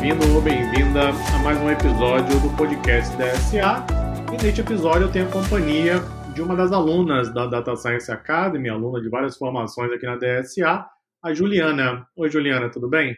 bem-vindo 0.00 0.32
ou 0.32 0.40
bem-vinda 0.40 1.08
a 1.08 1.38
mais 1.42 1.60
um 1.60 1.68
episódio 1.68 2.38
do 2.40 2.56
podcast 2.56 3.16
da 3.16 3.34
SA. 3.34 3.84
E 4.32 4.44
neste 4.44 4.60
episódio 4.60 5.08
eu 5.08 5.10
tenho 5.10 5.26
a 5.26 5.32
companhia 5.32 5.94
de 6.32 6.40
uma 6.40 6.54
das 6.54 6.70
alunas 6.70 7.34
da 7.34 7.46
Data 7.46 7.74
Science 7.74 8.10
Academy, 8.10 8.68
aluna 8.68 9.00
de 9.00 9.08
várias 9.08 9.36
formações 9.36 9.90
aqui 9.90 10.06
na 10.06 10.14
DSA, 10.14 10.86
a 11.20 11.34
Juliana. 11.34 12.06
Oi, 12.14 12.30
Juliana, 12.30 12.70
tudo 12.70 12.88
bem? 12.88 13.16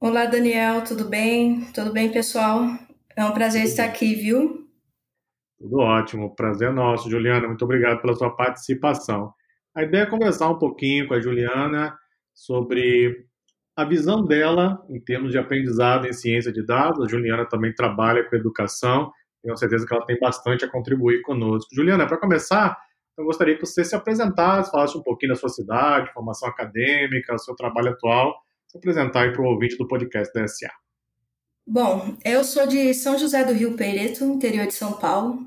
Olá, 0.00 0.24
Daniel, 0.24 0.82
tudo 0.84 1.04
bem? 1.04 1.66
Tudo 1.74 1.92
bem, 1.92 2.10
pessoal? 2.10 2.62
É 3.14 3.22
um 3.22 3.32
prazer 3.32 3.64
estar 3.64 3.84
aqui, 3.84 4.14
viu? 4.14 4.66
Tudo 5.58 5.80
ótimo, 5.80 6.34
prazer 6.34 6.72
nosso, 6.72 7.10
Juliana. 7.10 7.46
Muito 7.46 7.64
obrigado 7.66 8.00
pela 8.00 8.14
sua 8.14 8.30
participação. 8.30 9.34
A 9.74 9.82
ideia 9.82 10.04
é 10.04 10.06
conversar 10.06 10.48
um 10.48 10.58
pouquinho 10.58 11.08
com 11.08 11.12
a 11.12 11.20
Juliana 11.20 11.94
sobre 12.32 13.26
a 13.76 13.84
visão 13.84 14.24
dela 14.24 14.84
em 14.88 14.98
termos 14.98 15.30
de 15.30 15.38
aprendizado 15.38 16.06
em 16.06 16.12
ciência 16.12 16.50
de 16.50 16.64
dados. 16.64 17.04
A 17.04 17.08
Juliana 17.08 17.44
também 17.44 17.74
trabalha 17.74 18.24
com 18.24 18.34
educação 18.34 19.12
tenho 19.46 19.56
certeza 19.56 19.86
que 19.86 19.94
ela 19.94 20.04
tem 20.04 20.18
bastante 20.18 20.64
a 20.64 20.68
contribuir 20.68 21.22
conosco. 21.22 21.72
Juliana, 21.72 22.06
para 22.06 22.18
começar, 22.18 22.76
eu 23.16 23.24
gostaria 23.24 23.54
que 23.54 23.64
você 23.64 23.84
se 23.84 23.94
apresentasse, 23.94 24.72
falasse 24.72 24.98
um 24.98 25.02
pouquinho 25.02 25.32
da 25.32 25.38
sua 25.38 25.48
cidade, 25.48 26.12
formação 26.12 26.48
acadêmica, 26.48 27.38
seu 27.38 27.54
trabalho 27.54 27.90
atual, 27.90 28.34
se 28.66 28.76
apresentar 28.76 29.32
para 29.32 29.40
o 29.40 29.46
ouvinte 29.46 29.78
do 29.78 29.86
podcast 29.86 30.34
da 30.34 30.46
SA. 30.48 30.70
Bom, 31.64 32.16
eu 32.24 32.42
sou 32.42 32.66
de 32.66 32.92
São 32.92 33.16
José 33.16 33.44
do 33.44 33.52
Rio 33.52 33.76
Preto, 33.76 34.24
interior 34.24 34.66
de 34.66 34.74
São 34.74 34.94
Paulo. 34.94 35.38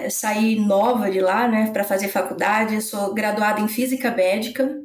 Eu 0.00 0.10
saí 0.10 0.58
nova 0.58 1.10
de 1.10 1.20
lá, 1.20 1.46
né, 1.46 1.70
para 1.70 1.84
fazer 1.84 2.08
faculdade. 2.08 2.74
Eu 2.74 2.80
sou 2.80 3.12
graduada 3.12 3.60
em 3.60 3.68
Física 3.68 4.10
Médica 4.10 4.82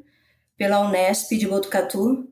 pela 0.57 0.81
Unesp 0.81 1.37
de 1.37 1.47
Botucatu. 1.47 2.27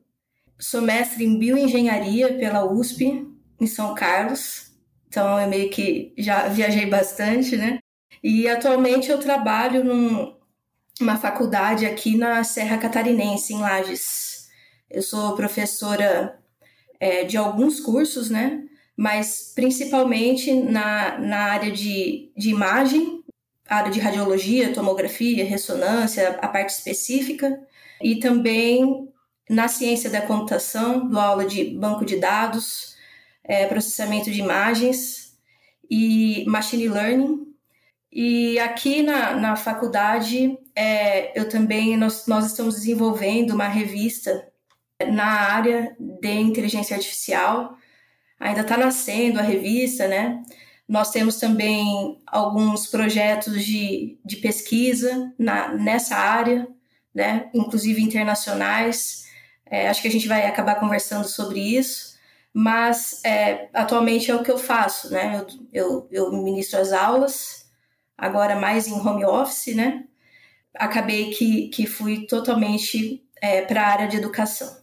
Sou 0.58 0.80
mestre 0.80 1.24
em 1.24 1.38
Bioengenharia 1.38 2.34
pela 2.38 2.64
USP, 2.64 3.26
em 3.60 3.66
São 3.66 3.94
Carlos. 3.94 4.72
Então 5.08 5.38
eu 5.40 5.48
meio 5.48 5.70
que 5.70 6.14
já 6.16 6.48
viajei 6.48 6.86
bastante, 6.86 7.56
né? 7.56 7.78
E 8.22 8.48
atualmente 8.48 9.10
eu 9.10 9.18
trabalho 9.18 9.84
numa 9.84 11.16
faculdade 11.16 11.84
aqui 11.84 12.16
na 12.16 12.42
Serra 12.42 12.78
Catarinense, 12.78 13.52
em 13.52 13.60
Lages. 13.60 14.48
Eu 14.90 15.02
sou 15.02 15.36
professora 15.36 16.38
é, 16.98 17.24
de 17.24 17.36
alguns 17.36 17.78
cursos, 17.80 18.30
né? 18.30 18.62
Mas 18.96 19.52
principalmente 19.54 20.52
na, 20.54 21.18
na 21.18 21.38
área 21.52 21.70
de, 21.70 22.32
de 22.34 22.48
imagem, 22.48 23.22
área 23.68 23.90
de 23.90 24.00
radiologia, 24.00 24.72
tomografia, 24.72 25.44
ressonância, 25.44 26.30
a 26.40 26.48
parte 26.48 26.70
específica, 26.70 27.60
e 28.02 28.16
também 28.16 29.08
na 29.48 29.68
ciência 29.68 30.10
da 30.10 30.20
computação, 30.20 31.08
dou 31.08 31.20
aula 31.20 31.46
de 31.46 31.64
banco 31.64 32.04
de 32.04 32.16
dados, 32.16 32.96
é, 33.44 33.66
processamento 33.66 34.30
de 34.30 34.40
imagens 34.40 35.36
e 35.90 36.44
machine 36.48 36.88
learning. 36.88 37.46
E 38.10 38.58
aqui 38.58 39.02
na, 39.02 39.36
na 39.36 39.56
faculdade, 39.56 40.58
é, 40.74 41.38
eu 41.38 41.48
também, 41.48 41.96
nós, 41.96 42.26
nós 42.26 42.46
estamos 42.46 42.76
desenvolvendo 42.76 43.50
uma 43.52 43.68
revista 43.68 44.48
na 45.08 45.26
área 45.52 45.94
de 45.98 46.32
inteligência 46.32 46.96
artificial. 46.96 47.76
Ainda 48.40 48.62
está 48.62 48.76
nascendo 48.76 49.38
a 49.38 49.42
revista, 49.42 50.08
né? 50.08 50.42
Nós 50.88 51.10
temos 51.10 51.36
também 51.36 52.22
alguns 52.26 52.86
projetos 52.86 53.64
de, 53.64 54.18
de 54.24 54.36
pesquisa 54.36 55.32
na, 55.38 55.74
nessa 55.74 56.16
área, 56.16 56.68
né? 57.14 57.50
inclusive 57.52 58.00
internacionais. 58.00 59.25
É, 59.70 59.88
acho 59.88 60.00
que 60.00 60.08
a 60.08 60.10
gente 60.10 60.28
vai 60.28 60.46
acabar 60.46 60.76
conversando 60.76 61.26
sobre 61.26 61.60
isso 61.60 62.16
mas 62.58 63.22
é, 63.22 63.68
atualmente 63.74 64.30
é 64.30 64.34
o 64.34 64.42
que 64.42 64.50
eu 64.50 64.56
faço, 64.56 65.12
né? 65.12 65.44
Eu, 65.70 66.08
eu, 66.08 66.08
eu 66.10 66.42
ministro 66.42 66.80
as 66.80 66.90
aulas, 66.90 67.70
agora 68.16 68.56
mais 68.56 68.88
em 68.88 68.94
home 68.94 69.26
office, 69.26 69.76
né? 69.76 70.06
Acabei 70.74 71.28
que, 71.32 71.68
que 71.68 71.86
fui 71.86 72.26
totalmente 72.26 73.22
é, 73.42 73.60
para 73.60 73.82
a 73.82 73.88
área 73.88 74.08
de 74.08 74.16
educação. 74.16 74.74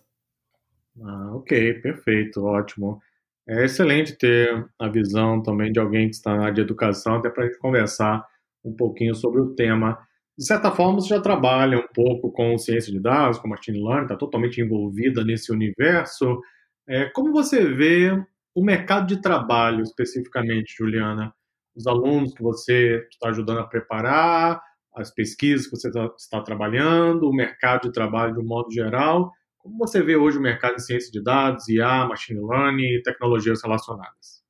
Ah, 1.01 1.35
ok, 1.35 1.73
perfeito, 1.81 2.45
ótimo. 2.45 3.01
É 3.47 3.65
excelente 3.65 4.15
ter 4.15 4.67
a 4.77 4.87
visão 4.87 5.41
também 5.41 5.71
de 5.71 5.79
alguém 5.79 6.07
que 6.07 6.15
está 6.15 6.35
na 6.35 6.43
área 6.43 6.53
de 6.53 6.61
educação, 6.61 7.15
até 7.15 7.31
para 7.31 7.45
a 7.45 7.47
gente 7.47 7.57
conversar 7.57 8.23
um 8.63 8.75
pouquinho 8.75 9.15
sobre 9.15 9.41
o 9.41 9.55
tema. 9.55 9.97
De 10.37 10.45
certa 10.45 10.71
forma, 10.71 10.99
você 10.99 11.09
já 11.09 11.21
trabalha 11.21 11.77
um 11.77 11.87
pouco 11.93 12.31
com 12.31 12.57
ciência 12.57 12.91
de 12.91 12.99
dados, 12.99 13.37
com 13.37 13.47
machine 13.47 13.83
learning, 13.83 14.03
está 14.03 14.15
totalmente 14.15 14.59
envolvida 14.59 15.23
nesse 15.23 15.51
universo. 15.51 16.41
É, 16.87 17.05
como 17.13 17.31
você 17.31 17.63
vê 17.65 18.11
o 18.55 18.63
mercado 18.63 19.07
de 19.07 19.21
trabalho 19.21 19.83
especificamente, 19.83 20.75
Juliana? 20.77 21.33
Os 21.75 21.87
alunos 21.87 22.33
que 22.33 22.41
você 22.41 23.07
está 23.11 23.29
ajudando 23.29 23.59
a 23.59 23.67
preparar, 23.67 24.61
as 24.95 25.11
pesquisas 25.11 25.65
que 25.65 25.75
você 25.75 25.87
está, 25.87 26.09
está 26.17 26.41
trabalhando, 26.41 27.29
o 27.29 27.33
mercado 27.33 27.83
de 27.83 27.91
trabalho 27.91 28.33
de 28.33 28.39
um 28.39 28.45
modo 28.45 28.71
geral. 28.71 29.31
Como 29.57 29.77
você 29.77 30.01
vê 30.01 30.15
hoje 30.15 30.37
o 30.37 30.41
mercado 30.41 30.75
de 30.75 30.85
ciência 30.85 31.11
de 31.11 31.23
dados, 31.23 31.67
IA, 31.69 32.05
machine 32.05 32.39
learning 32.41 32.95
e 32.95 33.01
tecnologias 33.01 33.61
relacionadas? 33.63 34.43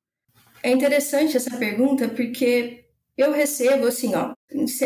É 0.62 0.70
interessante 0.70 1.36
essa 1.36 1.56
pergunta 1.56 2.08
porque 2.08 2.83
eu 3.16 3.32
recebo 3.32 3.86
assim, 3.86 4.14
ó, 4.14 4.32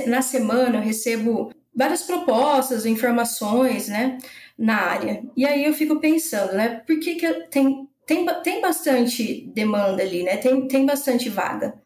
na 0.06 0.22
semana 0.22 0.78
eu 0.78 0.82
recebo 0.82 1.52
várias 1.74 2.02
propostas, 2.02 2.86
informações, 2.86 3.88
né? 3.88 4.18
na 4.58 4.76
área. 4.76 5.22
E 5.36 5.46
aí 5.46 5.64
eu 5.64 5.72
fico 5.72 6.00
pensando, 6.00 6.54
né? 6.54 6.80
Por 6.84 6.98
que, 6.98 7.14
que 7.14 7.32
tem, 7.48 7.88
tem, 8.04 8.26
tem 8.42 8.60
bastante 8.60 9.46
demanda 9.54 10.02
ali, 10.02 10.24
né? 10.24 10.36
Tem, 10.36 10.66
tem 10.66 10.84
bastante 10.84 11.28
vaga. 11.28 11.80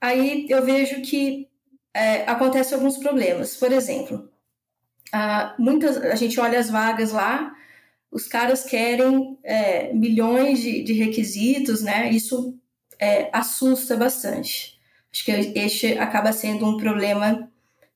Aí 0.00 0.46
eu 0.48 0.64
vejo 0.64 1.00
que 1.02 1.48
é, 1.94 2.22
acontecem 2.28 2.74
alguns 2.74 2.98
problemas. 2.98 3.56
Por 3.56 3.70
exemplo, 3.70 4.28
a, 5.12 5.54
muitas, 5.58 5.96
a 5.98 6.16
gente 6.16 6.40
olha 6.40 6.58
as 6.58 6.68
vagas 6.68 7.12
lá, 7.12 7.54
os 8.10 8.26
caras 8.26 8.64
querem 8.64 9.38
é, 9.44 9.92
milhões 9.94 10.60
de, 10.60 10.82
de, 10.82 10.92
requisitos, 10.94 11.82
né? 11.82 12.10
Isso 12.10 12.58
é, 12.98 13.30
assusta 13.32 13.96
bastante. 13.96 14.71
Acho 15.12 15.24
que 15.24 15.32
este 15.58 15.98
acaba 15.98 16.32
sendo 16.32 16.66
um 16.66 16.76
problema 16.76 17.50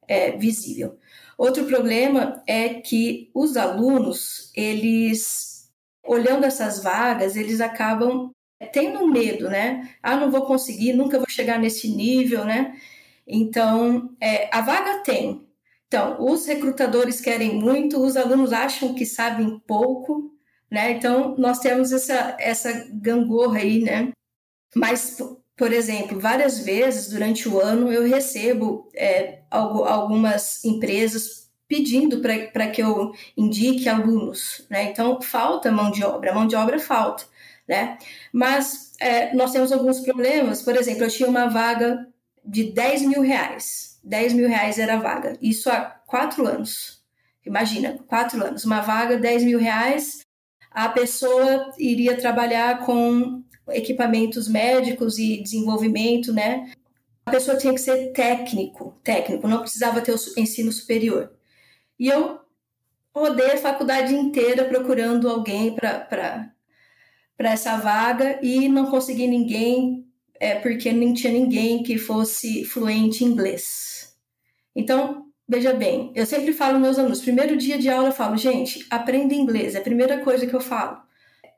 é, 0.07 0.33
visível. 0.33 0.99
Outro 1.39 1.65
problema 1.65 2.43
é 2.47 2.69
que 2.69 3.31
os 3.35 3.57
alunos, 3.57 4.51
eles, 4.55 5.71
olhando 6.05 6.45
essas 6.45 6.83
vagas, 6.83 7.37
eles 7.37 7.61
acabam 7.61 8.31
tendo 8.73 9.07
medo, 9.07 9.49
né? 9.49 9.91
Ah, 10.03 10.17
não 10.17 10.31
vou 10.31 10.47
conseguir, 10.47 10.95
nunca 10.95 11.19
vou 11.19 11.29
chegar 11.29 11.59
nesse 11.59 11.89
nível, 11.89 12.45
né? 12.45 12.75
Então, 13.27 14.15
é, 14.21 14.49
a 14.55 14.61
vaga 14.61 15.03
tem. 15.03 15.47
Então, 15.87 16.17
os 16.25 16.47
recrutadores 16.47 17.21
querem 17.21 17.55
muito, 17.55 18.01
os 18.01 18.17
alunos 18.17 18.53
acham 18.53 18.95
que 18.95 19.05
sabem 19.05 19.59
pouco, 19.67 20.33
né? 20.71 20.93
Então, 20.93 21.37
nós 21.39 21.59
temos 21.59 21.93
essa, 21.93 22.37
essa 22.41 22.73
gangorra 22.93 23.59
aí, 23.59 23.83
né? 23.83 24.13
Mas, 24.75 25.19
por 25.57 25.73
exemplo, 25.73 26.21
várias 26.21 26.59
vezes 26.59 27.09
durante 27.09 27.49
o 27.49 27.59
ano 27.59 27.91
eu 27.91 28.07
recebo 28.07 28.89
é, 28.95 29.41
algumas 29.51 30.63
empresas 30.65 31.47
pedindo 31.67 32.21
para 32.21 32.69
que 32.69 32.83
eu 32.83 33.13
indique 33.37 33.89
alunos, 33.89 34.67
né? 34.71 34.85
Então, 34.85 35.21
falta 35.21 35.73
mão 35.73 35.91
de 35.91 36.05
obra, 36.05 36.33
mão 36.33 36.47
de 36.47 36.55
obra 36.55 36.79
falta, 36.79 37.25
né? 37.67 37.99
Mas 38.33 38.93
é, 39.01 39.35
nós 39.35 39.51
temos 39.51 39.73
alguns 39.73 40.01
problemas, 40.01 40.63
por 40.63 40.77
exemplo, 40.77 41.05
eu 41.05 41.11
tinha 41.11 41.29
uma 41.29 41.49
vaga 41.49 42.07
de 42.45 42.65
10 42.73 43.03
mil 43.03 43.23
reais, 43.23 43.99
10 44.05 44.35
mil 44.35 44.49
reais 44.49 44.79
era 44.79 44.95
a 44.95 44.99
vaga, 44.99 45.37
isso 45.43 45.69
há 45.71 45.81
quatro 46.07 46.47
anos, 46.47 47.03
imagina, 47.45 47.99
quatro 48.07 48.45
anos, 48.45 48.65
uma 48.65 48.81
vaga, 48.81 49.17
10 49.17 49.43
mil 49.45 49.59
reais, 49.59 50.21
a 50.71 50.89
pessoa 50.89 51.73
iria 51.79 52.17
trabalhar 52.17 52.81
com 52.81 53.43
equipamentos 53.69 54.49
médicos 54.49 55.19
e 55.19 55.43
desenvolvimento, 55.43 56.33
né? 56.33 56.71
A 57.25 57.31
pessoa 57.31 57.57
tinha 57.57 57.75
que 57.75 57.81
ser 57.81 58.13
técnico, 58.13 58.97
técnico, 59.03 59.49
não 59.49 59.61
precisava 59.61 60.01
ter 60.01 60.13
o 60.13 60.41
ensino 60.41 60.71
superior. 60.71 61.33
E 61.99 62.09
eu 62.09 62.39
rodei 63.15 63.53
a 63.53 63.57
faculdade 63.57 64.15
inteira 64.15 64.65
procurando 64.65 65.29
alguém 65.29 65.75
para 65.75 66.53
essa 67.39 67.77
vaga 67.79 68.39
e 68.43 68.69
não 68.69 68.87
consegui 68.87 69.27
ninguém, 69.27 70.07
é, 70.39 70.55
porque 70.57 70.93
nem 70.93 71.15
tinha 71.15 71.33
ninguém 71.33 71.83
que 71.83 71.99
fosse 71.99 72.65
fluente 72.65 73.25
em 73.25 73.29
inglês. 73.29 74.17
Então, 74.75 75.27
veja 75.49 75.73
bem, 75.73 76.13
eu 76.15 76.27
sempre 76.27 76.53
falo 76.53 76.79
meus 76.79 76.99
alunos, 76.99 77.23
primeiro 77.23 77.57
dia 77.57 77.79
de 77.79 77.89
aula 77.89 78.09
eu 78.09 78.13
falo, 78.13 78.37
gente, 78.37 78.87
aprenda 78.91 79.35
inglês, 79.35 79.75
é 79.75 79.79
a 79.79 79.83
primeira 79.83 80.19
coisa 80.19 80.47
que 80.47 80.55
eu 80.55 80.61
falo 80.61 81.06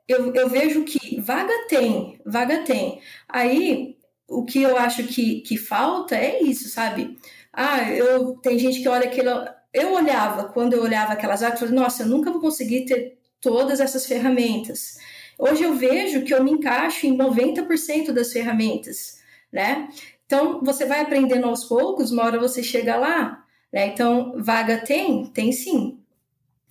eu, 0.09 0.33
eu 0.33 0.49
vejo 0.49 0.83
que 0.83 1.19
vaga 1.21 1.53
tem, 1.67 2.19
vaga 2.25 2.63
tem. 2.63 2.99
Aí, 3.27 3.97
o 4.27 4.43
que 4.43 4.61
eu 4.61 4.77
acho 4.77 5.03
que, 5.03 5.41
que 5.41 5.57
falta 5.57 6.15
é 6.15 6.41
isso, 6.41 6.69
sabe? 6.69 7.17
Ah, 7.53 7.91
eu 7.91 8.35
tem 8.37 8.57
gente 8.57 8.81
que 8.81 8.87
olha 8.89 9.05
aquilo. 9.05 9.29
Eu 9.73 9.93
olhava, 9.93 10.45
quando 10.45 10.73
eu 10.73 10.81
olhava 10.81 11.13
aquelas 11.13 11.41
vagas, 11.41 11.61
eu 11.61 11.67
falei, 11.67 11.83
nossa, 11.83 12.03
eu 12.03 12.07
nunca 12.07 12.31
vou 12.31 12.41
conseguir 12.41 12.85
ter 12.85 13.19
todas 13.39 13.79
essas 13.79 14.05
ferramentas. 14.05 14.97
Hoje 15.37 15.63
eu 15.63 15.75
vejo 15.75 16.23
que 16.23 16.33
eu 16.33 16.43
me 16.43 16.51
encaixo 16.51 17.05
em 17.05 17.17
90% 17.17 18.11
das 18.11 18.31
ferramentas, 18.31 19.19
né? 19.51 19.89
Então, 20.25 20.61
você 20.63 20.85
vai 20.85 21.01
aprendendo 21.01 21.47
aos 21.47 21.65
poucos, 21.65 22.11
uma 22.11 22.23
hora 22.23 22.39
você 22.39 22.61
chega 22.61 22.97
lá, 22.97 23.43
né? 23.71 23.87
Então, 23.87 24.33
vaga 24.37 24.79
tem? 24.79 25.27
Tem 25.27 25.51
sim, 25.51 25.99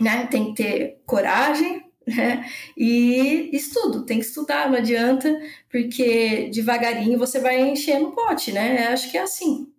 né? 0.00 0.26
Tem 0.26 0.52
que 0.52 0.62
ter 0.62 1.02
coragem, 1.06 1.87
né? 2.08 2.44
E 2.76 3.50
estudo, 3.54 4.04
tem 4.04 4.18
que 4.18 4.24
estudar, 4.24 4.70
não 4.70 4.78
adianta, 4.78 5.28
porque 5.70 6.50
devagarinho 6.50 7.18
você 7.18 7.40
vai 7.40 7.60
enchendo 7.60 8.08
o 8.08 8.14
pote, 8.14 8.52
né? 8.52 8.88
Acho 8.88 9.10
que 9.10 9.18
é 9.18 9.22
assim. 9.22 9.72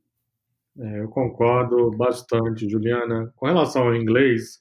É, 0.78 1.02
eu 1.02 1.10
concordo 1.10 1.92
bastante, 1.92 2.70
Juliana. 2.70 3.32
Com 3.36 3.48
relação 3.48 3.84
ao 3.84 3.96
inglês, 3.96 4.60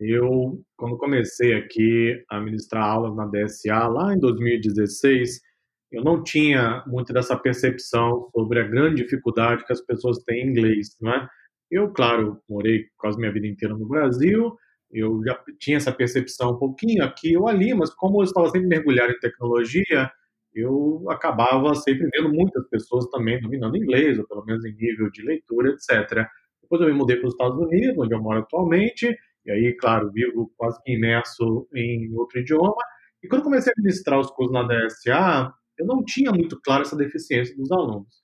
eu, 0.00 0.62
quando 0.76 0.96
comecei 0.96 1.54
aqui 1.54 2.24
a 2.30 2.40
ministrar 2.40 2.84
aulas 2.84 3.16
na 3.16 3.26
DSA, 3.26 3.88
lá 3.88 4.14
em 4.14 4.18
2016, 4.18 5.40
eu 5.90 6.04
não 6.04 6.22
tinha 6.22 6.84
muito 6.86 7.12
dessa 7.12 7.36
percepção 7.36 8.28
sobre 8.32 8.60
a 8.60 8.68
grande 8.68 9.02
dificuldade 9.02 9.64
que 9.64 9.72
as 9.72 9.80
pessoas 9.80 10.18
têm 10.18 10.44
em 10.44 10.50
inglês, 10.50 10.96
não 11.00 11.12
é? 11.12 11.28
Eu, 11.70 11.92
claro, 11.92 12.40
morei 12.48 12.86
quase 12.96 13.18
minha 13.18 13.32
vida 13.32 13.46
inteira 13.46 13.74
no 13.74 13.88
Brasil, 13.88 14.56
eu 14.90 15.22
já 15.24 15.38
tinha 15.58 15.76
essa 15.76 15.92
percepção 15.92 16.52
um 16.52 16.58
pouquinho 16.58 17.04
aqui 17.04 17.36
ou 17.36 17.48
ali, 17.48 17.74
mas 17.74 17.94
como 17.94 18.20
eu 18.20 18.24
estava 18.24 18.48
sempre 18.48 18.68
mergulhado 18.68 19.12
em 19.12 19.18
tecnologia, 19.18 20.10
eu 20.54 21.04
acabava 21.10 21.74
sempre 21.74 22.08
vendo 22.14 22.32
muitas 22.32 22.66
pessoas 22.68 23.06
também 23.10 23.40
dominando 23.40 23.76
inglês, 23.76 24.18
ou 24.18 24.26
pelo 24.26 24.44
menos 24.44 24.64
em 24.64 24.74
nível 24.74 25.10
de 25.10 25.22
leitura, 25.22 25.70
etc. 25.70 26.26
Depois 26.62 26.80
eu 26.80 26.88
me 26.88 26.94
mudei 26.94 27.16
para 27.16 27.28
os 27.28 27.34
Estados 27.34 27.58
Unidos, 27.58 27.96
onde 27.98 28.14
eu 28.14 28.22
moro 28.22 28.40
atualmente, 28.40 29.16
e 29.44 29.50
aí, 29.50 29.74
claro, 29.74 30.10
vivo 30.12 30.52
quase 30.56 30.82
que 30.82 30.92
imerso 30.92 31.68
em 31.74 32.12
outro 32.14 32.40
idioma. 32.40 32.76
E 33.22 33.28
quando 33.28 33.42
comecei 33.44 33.72
a 33.72 33.80
ministrar 33.80 34.18
os 34.18 34.30
cursos 34.30 34.52
na 34.52 34.62
DSA, 34.62 35.52
eu 35.78 35.86
não 35.86 36.04
tinha 36.04 36.30
muito 36.30 36.60
claro 36.60 36.82
essa 36.82 36.96
deficiência 36.96 37.56
dos 37.56 37.70
alunos. 37.70 38.22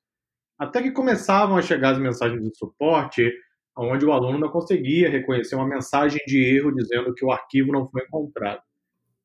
Até 0.59 0.83
que 0.83 0.91
começavam 0.91 1.57
a 1.57 1.63
chegar 1.63 1.91
as 1.93 1.99
mensagens 1.99 2.43
de 2.43 2.57
suporte, 2.57 3.33
onde 3.77 4.05
o 4.05 4.13
aluno 4.13 4.39
não 4.39 4.49
conseguia 4.49 5.11
reconhecer 5.11 5.57
uma 5.57 5.67
mensagem 5.67 6.21
de 6.27 6.39
erro 6.39 6.75
dizendo 6.75 7.15
que 7.15 7.25
o 7.25 7.33
arquivo 7.33 7.73
não 7.73 7.89
foi 7.89 8.03
encontrado. 8.03 8.61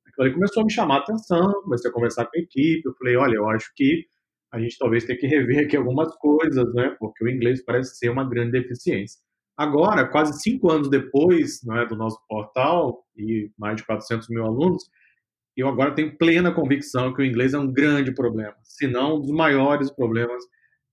Aquilo 0.07 0.25
ali 0.25 0.33
começou 0.33 0.61
a 0.61 0.65
me 0.65 0.71
chamar 0.71 0.95
a 0.95 0.99
atenção, 0.99 1.61
comecei 1.63 1.89
a 1.89 1.93
conversar 1.93 2.25
com 2.25 2.37
a 2.37 2.41
equipe, 2.41 2.81
eu 2.85 2.93
falei, 2.95 3.15
olha, 3.15 3.35
eu 3.35 3.49
acho 3.49 3.71
que 3.75 4.05
a 4.51 4.59
gente 4.59 4.77
talvez 4.77 5.03
tenha 5.05 5.19
que 5.19 5.27
rever 5.27 5.65
aqui 5.65 5.77
algumas 5.77 6.15
coisas, 6.15 6.73
né, 6.73 6.95
porque 6.99 7.23
o 7.23 7.29
inglês 7.29 7.63
parece 7.63 7.95
ser 7.95 8.09
uma 8.09 8.27
grande 8.27 8.51
deficiência. 8.51 9.19
Agora, 9.55 10.07
quase 10.07 10.41
cinco 10.41 10.71
anos 10.71 10.89
depois 10.89 11.61
né, 11.63 11.85
do 11.85 11.95
nosso 11.95 12.17
portal 12.27 13.03
e 13.15 13.51
mais 13.57 13.75
de 13.75 13.85
400 13.85 14.29
mil 14.29 14.43
alunos, 14.45 14.89
eu 15.55 15.67
agora 15.67 15.93
tenho 15.93 16.17
plena 16.17 16.53
convicção 16.53 17.13
que 17.13 17.21
o 17.21 17.25
inglês 17.25 17.53
é 17.53 17.59
um 17.59 17.71
grande 17.71 18.13
problema, 18.13 18.55
se 18.63 18.87
não 18.87 19.17
um 19.17 19.21
dos 19.21 19.31
maiores 19.31 19.91
problemas 19.91 20.41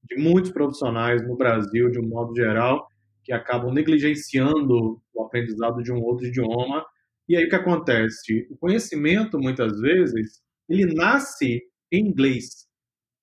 de 0.03 0.17
muitos 0.17 0.51
profissionais 0.51 1.27
no 1.27 1.37
Brasil, 1.37 1.91
de 1.91 2.01
um 2.01 2.07
modo 2.07 2.35
geral, 2.35 2.87
que 3.27 3.33
acabam 3.33 3.75
negligenciando 3.75 5.03
o 5.13 5.23
aprendizado 5.25 5.83
de 5.83 5.93
um 5.93 6.01
outro 6.01 6.27
idioma. 6.27 6.87
E 7.29 7.37
aí 7.37 7.45
o 7.45 7.49
que 7.49 7.57
acontece? 7.57 8.47
O 8.49 8.57
conhecimento, 8.57 9.37
muitas 9.37 9.81
vezes, 9.81 10.41
ele 10.69 10.87
nasce 10.95 11.61
em 11.91 12.07
inglês, 12.07 12.69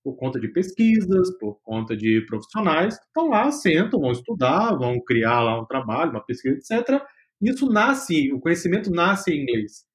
por 0.04 0.18
conta 0.18 0.42
de 0.42 0.50
pesquisas, 0.50 1.32
por 1.40 1.58
conta 1.64 1.96
de 1.96 2.20
profissionais 2.28 3.00
que 3.00 3.06
estão 3.06 3.30
lá, 3.30 3.50
sentam, 3.50 4.02
vão 4.02 4.12
estudar, 4.12 4.76
vão 4.76 5.00
criar 5.00 5.42
lá 5.42 5.62
um 5.62 5.66
trabalho, 5.66 6.12
uma 6.12 6.26
pesquisa, 6.26 6.58
etc. 6.58 7.02
Isso 7.42 7.70
nasce, 7.70 8.30
o 8.34 8.42
conhecimento 8.42 8.92
nasce 8.92 9.32
em 9.32 9.44
inglês. 9.44 9.86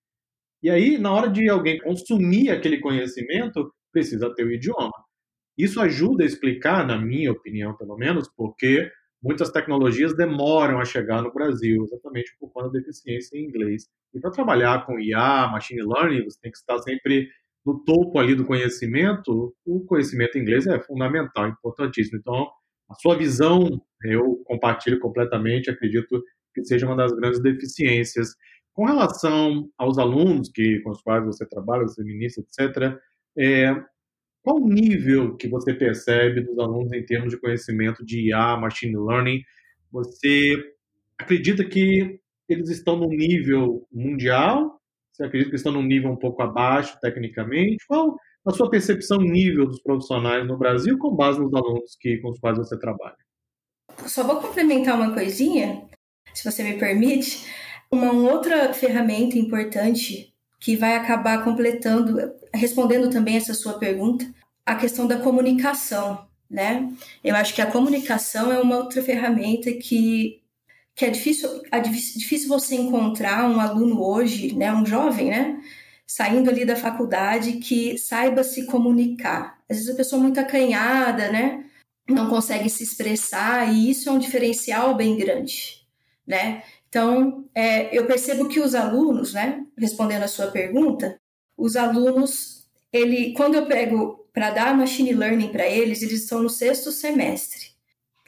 E 0.63 0.71
aí, 0.71 0.97
na 0.97 1.13
hora 1.13 1.29
de 1.29 1.47
alguém 1.51 1.79
consumir 1.79 2.49
aquele 2.49 2.81
conhecimento, 2.81 3.71
precisa 3.93 4.35
ter 4.35 4.45
o 4.45 4.53
idioma. 4.53 4.91
Isso 5.59 5.83
ajuda 5.83 6.25
a 6.25 6.27
explicar, 6.27 6.87
na 6.87 6.97
minha 6.97 7.31
opinião, 7.31 7.77
pelo 7.77 7.97
menos, 7.97 8.27
porque 8.35 8.91
muitas 9.23 9.51
tecnologias 9.51 10.17
demoram 10.17 10.81
a 10.81 10.85
chegar 10.85 11.23
no 11.23 11.33
Brasil, 11.33 11.85
exatamente 11.85 12.35
por 12.39 12.51
conta 12.53 12.71
da 12.71 12.79
deficiência 12.79 13.37
em 13.37 13.45
inglês. 13.45 13.89
E 14.15 14.21
para 14.21 14.31
trabalhar 14.31 14.87
com 14.87 14.99
IA, 14.99 15.49
machine 15.49 15.83
learning, 15.83 16.25
você 16.25 16.39
tem 16.41 16.51
que 16.51 16.59
estar 16.59 16.79
sempre 16.79 17.29
no 17.65 17.85
topo 17.85 18.19
ali 18.19 18.35
do 18.35 18.47
conhecimento, 18.47 19.55
o 19.67 19.85
conhecimento 19.85 20.39
inglês 20.39 20.67
é 20.67 20.79
fundamental, 20.81 21.49
importantíssimo. 21.49 22.19
Então, 22.19 22.49
a 22.89 22.95
sua 22.95 23.17
visão, 23.17 23.83
eu 24.05 24.43
compartilho 24.45 24.99
completamente, 25.01 25.71
acredito 25.71 26.23
que 26.55 26.65
seja 26.65 26.87
uma 26.87 26.97
das 26.97 27.13
grandes 27.13 27.43
deficiências. 27.43 28.35
Com 28.73 28.87
relação 28.87 29.69
aos 29.77 29.99
alunos 29.99 30.51
que, 30.55 30.81
com 30.81 30.91
os 30.91 31.03
quais 31.03 31.25
você 31.25 31.47
trabalha, 31.47 31.83
você 31.83 32.03
ministra, 32.03 32.43
etc., 32.43 32.99
é, 33.37 33.75
qual 34.43 34.57
o 34.57 34.69
nível 34.69 35.37
que 35.37 35.49
você 35.49 35.75
percebe 35.75 36.41
dos 36.41 36.59
alunos 36.59 36.93
em 36.93 37.05
termos 37.05 37.31
de 37.31 37.41
conhecimento 37.41 38.05
de 38.05 38.29
IA, 38.29 38.57
machine 38.57 38.97
learning? 38.97 39.43
Você 39.93 40.57
acredita 41.19 41.65
que 41.65 42.21
eles 42.49 42.71
estão 42.71 42.97
no 42.97 43.09
nível 43.09 43.87
mundial 43.93 44.79
você 45.19 45.25
acredita 45.25 45.51
que 45.51 45.57
estão 45.57 45.73
num 45.73 45.83
nível 45.83 46.13
um 46.13 46.17
pouco 46.17 46.41
abaixo 46.43 46.97
tecnicamente? 47.01 47.85
Qual 47.89 48.17
a 48.47 48.53
sua 48.53 48.71
percepção 48.71 49.19
nível 49.19 49.67
dos 49.67 49.83
profissionais 49.83 50.47
no 50.47 50.57
Brasil 50.57 50.97
com 50.97 51.13
base 51.13 51.41
nos 51.41 51.53
alunos 51.53 51.97
que, 52.01 52.19
com 52.19 52.31
os 52.31 52.39
quais 52.39 52.57
você 52.57 52.79
trabalha? 52.79 53.17
Só 54.07 54.23
vou 54.23 54.41
complementar 54.41 54.95
uma 54.95 55.13
coisinha, 55.13 55.89
se 56.33 56.49
você 56.49 56.63
me 56.63 56.79
permite. 56.79 57.45
Uma 57.91 58.13
outra 58.13 58.73
ferramenta 58.73 59.37
importante 59.37 60.33
que 60.61 60.77
vai 60.77 60.95
acabar 60.95 61.43
completando, 61.43 62.17
respondendo 62.55 63.11
também 63.11 63.37
essa 63.37 63.55
sua 63.55 63.79
pergunta, 63.79 64.27
a 64.65 64.75
questão 64.75 65.07
da 65.07 65.19
comunicação, 65.19 66.27
né? 66.51 66.93
Eu 67.23 67.35
acho 67.37 67.55
que 67.55 67.63
a 67.63 67.71
comunicação 67.71 68.53
é 68.53 68.61
uma 68.61 68.77
outra 68.77 69.03
ferramenta 69.03 69.73
que 69.73 70.43
que 70.99 71.05
é 71.05 71.11
difícil, 71.11 71.63
é 71.71 71.79
difícil 71.79 72.49
você 72.49 72.75
encontrar 72.75 73.49
um 73.49 73.61
aluno 73.61 74.03
hoje, 74.03 74.53
né, 74.57 74.73
um 74.73 74.85
jovem, 74.85 75.31
né, 75.31 75.63
saindo 76.05 76.51
ali 76.51 76.65
da 76.65 76.75
faculdade 76.75 77.53
que 77.59 77.97
saiba 77.97 78.43
se 78.43 78.67
comunicar. 78.67 79.59
Às 79.71 79.77
vezes 79.77 79.93
a 79.93 79.97
pessoa 79.97 80.19
é 80.19 80.23
muito 80.25 80.41
acanhada, 80.41 81.31
né, 81.31 81.65
não 82.09 82.29
consegue 82.29 82.69
se 82.69 82.83
expressar 82.83 83.73
e 83.73 83.91
isso 83.91 84.09
é 84.09 84.13
um 84.13 84.19
diferencial 84.19 84.97
bem 84.97 85.17
grande, 85.17 85.87
né. 86.27 86.65
Então, 86.89 87.49
é, 87.55 87.97
eu 87.97 88.07
percebo 88.07 88.49
que 88.49 88.59
os 88.59 88.75
alunos, 88.75 89.35
né, 89.35 89.65
respondendo 89.77 90.25
a 90.25 90.29
sua 90.29 90.49
pergunta, 90.49 91.18
os 91.59 91.77
alunos, 91.77 92.67
ele, 92.93 93.35
quando 93.35 93.57
eu 93.57 93.67
pego 93.67 94.27
para 94.33 94.51
dar 94.51 94.77
machine 94.77 95.13
learning 95.13 95.49
para 95.49 95.67
eles, 95.67 96.01
eles 96.01 96.23
estão 96.23 96.43
no 96.43 96.49
sexto 96.49 96.91
semestre 96.91 97.77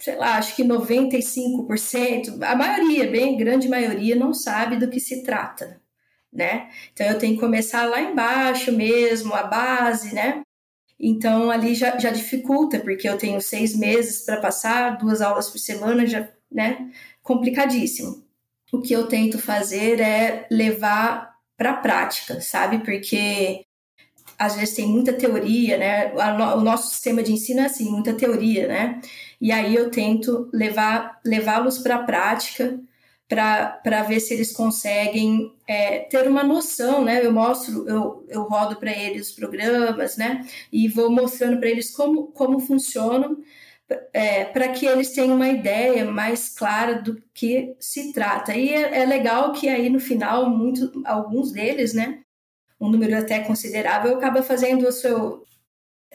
sei 0.00 0.16
lá, 0.16 0.36
acho 0.38 0.56
que 0.56 0.64
95%, 0.64 2.42
a 2.42 2.56
maioria, 2.56 3.10
bem 3.10 3.36
grande 3.36 3.68
maioria, 3.68 4.16
não 4.16 4.32
sabe 4.32 4.76
do 4.76 4.88
que 4.88 4.98
se 4.98 5.22
trata, 5.22 5.78
né? 6.32 6.70
Então 6.92 7.06
eu 7.06 7.18
tenho 7.18 7.34
que 7.34 7.40
começar 7.40 7.84
lá 7.84 8.00
embaixo 8.00 8.72
mesmo, 8.72 9.34
a 9.34 9.42
base, 9.42 10.14
né? 10.14 10.40
Então 10.98 11.50
ali 11.50 11.74
já, 11.74 11.98
já 11.98 12.10
dificulta, 12.10 12.80
porque 12.80 13.08
eu 13.08 13.18
tenho 13.18 13.40
seis 13.42 13.76
meses 13.76 14.24
para 14.24 14.40
passar, 14.40 14.96
duas 14.96 15.20
aulas 15.20 15.50
por 15.50 15.58
semana, 15.58 16.06
já, 16.06 16.28
né? 16.50 16.90
Complicadíssimo. 17.22 18.24
O 18.72 18.80
que 18.80 18.94
eu 18.94 19.06
tento 19.06 19.38
fazer 19.38 20.00
é 20.00 20.46
levar 20.50 21.29
para 21.60 21.72
a 21.72 21.76
prática, 21.76 22.40
sabe? 22.40 22.78
Porque 22.78 23.66
às 24.38 24.56
vezes 24.56 24.74
tem 24.74 24.86
muita 24.86 25.12
teoria, 25.12 25.76
né? 25.76 26.10
O 26.56 26.62
nosso 26.62 26.88
sistema 26.88 27.22
de 27.22 27.34
ensino 27.34 27.60
é 27.60 27.66
assim, 27.66 27.90
muita 27.90 28.14
teoria, 28.14 28.66
né? 28.66 28.98
E 29.38 29.52
aí 29.52 29.74
eu 29.74 29.90
tento 29.90 30.48
levar 30.54 31.20
levá-los 31.22 31.76
para 31.80 31.96
a 31.96 32.02
prática 32.02 32.80
para 33.28 34.02
ver 34.08 34.20
se 34.20 34.32
eles 34.32 34.52
conseguem 34.52 35.52
é, 35.68 35.98
ter 36.00 36.26
uma 36.26 36.42
noção, 36.42 37.04
né? 37.04 37.24
Eu 37.24 37.30
mostro, 37.30 37.86
eu, 37.86 38.24
eu 38.26 38.42
rodo 38.44 38.76
para 38.76 38.90
eles 38.90 39.28
os 39.28 39.34
programas, 39.34 40.16
né? 40.16 40.46
E 40.72 40.88
vou 40.88 41.10
mostrando 41.10 41.60
para 41.60 41.68
eles 41.68 41.90
como, 41.90 42.28
como 42.28 42.58
funcionam, 42.58 43.36
é, 44.12 44.44
para 44.44 44.68
que 44.68 44.86
eles 44.86 45.12
tenham 45.12 45.36
uma 45.36 45.48
ideia 45.48 46.04
mais 46.04 46.48
clara 46.48 47.00
do 47.02 47.20
que 47.34 47.74
se 47.80 48.12
trata. 48.12 48.54
E 48.54 48.68
é, 48.70 49.02
é 49.02 49.06
legal 49.06 49.52
que 49.52 49.68
aí 49.68 49.90
no 49.90 50.00
final, 50.00 50.48
muito, 50.48 51.02
alguns 51.04 51.52
deles, 51.52 51.94
né? 51.94 52.20
Um 52.80 52.88
número 52.88 53.16
até 53.16 53.40
considerável, 53.40 54.16
acaba 54.16 54.42
fazendo 54.42 54.88
o 54.88 54.92
seu, 54.92 55.44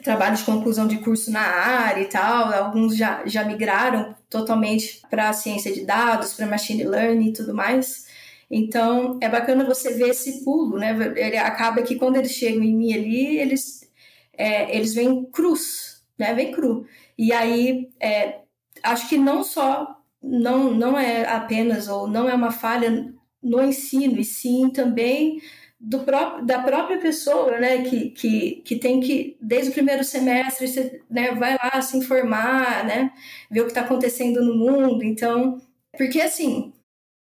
trabalho 0.02 0.36
de 0.36 0.44
conclusão 0.44 0.86
de 0.86 0.98
curso 0.98 1.30
na 1.30 1.40
área 1.40 2.02
e 2.02 2.08
tal, 2.08 2.52
alguns 2.52 2.96
já, 2.96 3.24
já 3.26 3.44
migraram 3.44 4.14
totalmente 4.28 5.00
para 5.10 5.30
a 5.30 5.32
ciência 5.32 5.72
de 5.72 5.84
dados, 5.84 6.34
para 6.34 6.46
machine 6.46 6.84
learning 6.84 7.28
e 7.28 7.32
tudo 7.32 7.54
mais. 7.54 8.06
Então, 8.50 9.18
é 9.20 9.28
bacana 9.28 9.64
você 9.64 9.94
ver 9.94 10.10
esse 10.10 10.44
pulo, 10.44 10.78
né? 10.78 10.94
Ele 11.16 11.36
acaba 11.36 11.82
que 11.82 11.96
quando 11.96 12.16
eles 12.16 12.32
chegam 12.32 12.62
em 12.62 12.76
mim 12.76 12.92
ali, 12.92 13.38
eles, 13.38 13.90
é, 14.36 14.76
eles 14.76 14.94
vêm 14.94 15.24
cruz, 15.24 15.95
né? 16.18 16.34
Vem 16.34 16.52
cru. 16.52 16.86
E 17.18 17.32
aí, 17.32 17.88
é, 18.00 18.40
acho 18.82 19.08
que 19.08 19.16
não 19.16 19.42
só, 19.42 20.00
não, 20.22 20.72
não 20.72 20.98
é 20.98 21.26
apenas, 21.28 21.88
ou 21.88 22.06
não 22.06 22.28
é 22.28 22.34
uma 22.34 22.50
falha 22.50 23.12
no 23.42 23.62
ensino, 23.62 24.18
e 24.18 24.24
sim 24.24 24.70
também 24.70 25.40
do 25.78 26.00
próprio, 26.00 26.44
da 26.44 26.60
própria 26.62 26.98
pessoa, 26.98 27.58
né, 27.58 27.82
que, 27.82 28.10
que, 28.10 28.62
que 28.64 28.76
tem 28.76 29.00
que, 29.00 29.36
desde 29.40 29.70
o 29.70 29.74
primeiro 29.74 30.02
semestre, 30.02 30.66
você 30.66 31.02
né, 31.10 31.32
vai 31.34 31.56
lá 31.62 31.80
se 31.82 31.96
informar, 31.96 32.84
né, 32.84 33.12
ver 33.50 33.60
o 33.60 33.64
que 33.64 33.70
está 33.70 33.82
acontecendo 33.82 34.42
no 34.42 34.56
mundo. 34.56 35.04
Então, 35.04 35.60
porque 35.96 36.20
assim, 36.20 36.72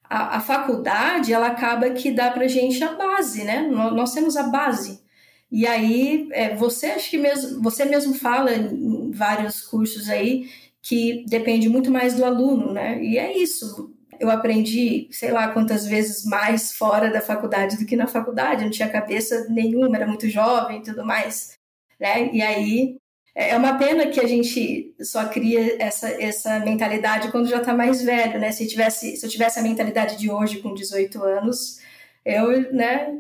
a, 0.03 0.37
a, 0.37 0.39
faculdade, 0.39 1.33
ela 1.33 1.47
acaba 1.47 1.89
que 1.91 2.11
dá 2.11 2.31
para 2.31 2.47
gente 2.47 2.83
a 2.83 2.93
base, 2.93 3.43
né, 3.43 3.67
nós, 3.69 3.93
nós 3.93 4.13
temos 4.13 4.37
a 4.37 4.43
base. 4.43 5.03
E 5.51 5.65
aí, 5.67 6.27
é, 6.31 6.55
você 6.55 6.87
acho 6.87 7.09
que 7.09 7.17
mesmo, 7.17 7.61
você 7.61 7.85
mesmo 7.85 8.13
fala 8.13 8.53
em 8.53 9.11
vários 9.11 9.61
cursos 9.61 10.09
aí 10.09 10.49
que 10.81 11.25
depende 11.27 11.69
muito 11.69 11.91
mais 11.91 12.15
do 12.15 12.25
aluno, 12.25 12.71
né, 12.71 13.01
e 13.03 13.17
é 13.17 13.35
isso, 13.37 13.91
eu 14.19 14.29
aprendi, 14.29 15.07
sei 15.11 15.31
lá 15.31 15.49
quantas 15.49 15.85
vezes 15.85 16.25
mais 16.25 16.73
fora 16.73 17.09
da 17.11 17.21
faculdade 17.21 17.77
do 17.77 17.85
que 17.85 17.95
na 17.95 18.07
faculdade, 18.07 18.63
não 18.63 18.71
tinha 18.71 18.89
cabeça 18.89 19.47
nenhuma, 19.49 19.95
era 19.95 20.07
muito 20.07 20.29
jovem 20.29 20.79
e 20.79 20.83
tudo 20.83 21.05
mais, 21.05 21.57
né? 21.99 22.29
E 22.33 22.41
aí 22.41 22.97
é, 23.35 23.49
é 23.51 23.57
uma 23.57 23.77
pena 23.77 24.07
que 24.07 24.19
a 24.19 24.27
gente 24.27 24.95
só 25.01 25.25
cria 25.27 25.81
essa, 25.81 26.09
essa 26.21 26.59
mentalidade 26.59 27.31
quando 27.31 27.49
já 27.49 27.57
está 27.57 27.73
mais 27.73 28.01
velho, 28.01 28.39
né? 28.39 28.51
Se, 28.51 28.67
tivesse, 28.67 29.17
se 29.17 29.25
eu 29.25 29.29
tivesse 29.29 29.59
a 29.59 29.63
mentalidade 29.63 30.17
de 30.17 30.29
hoje 30.31 30.59
com 30.59 30.73
18 30.73 31.21
anos, 31.23 31.79
eu, 32.23 32.73
né, 32.73 33.13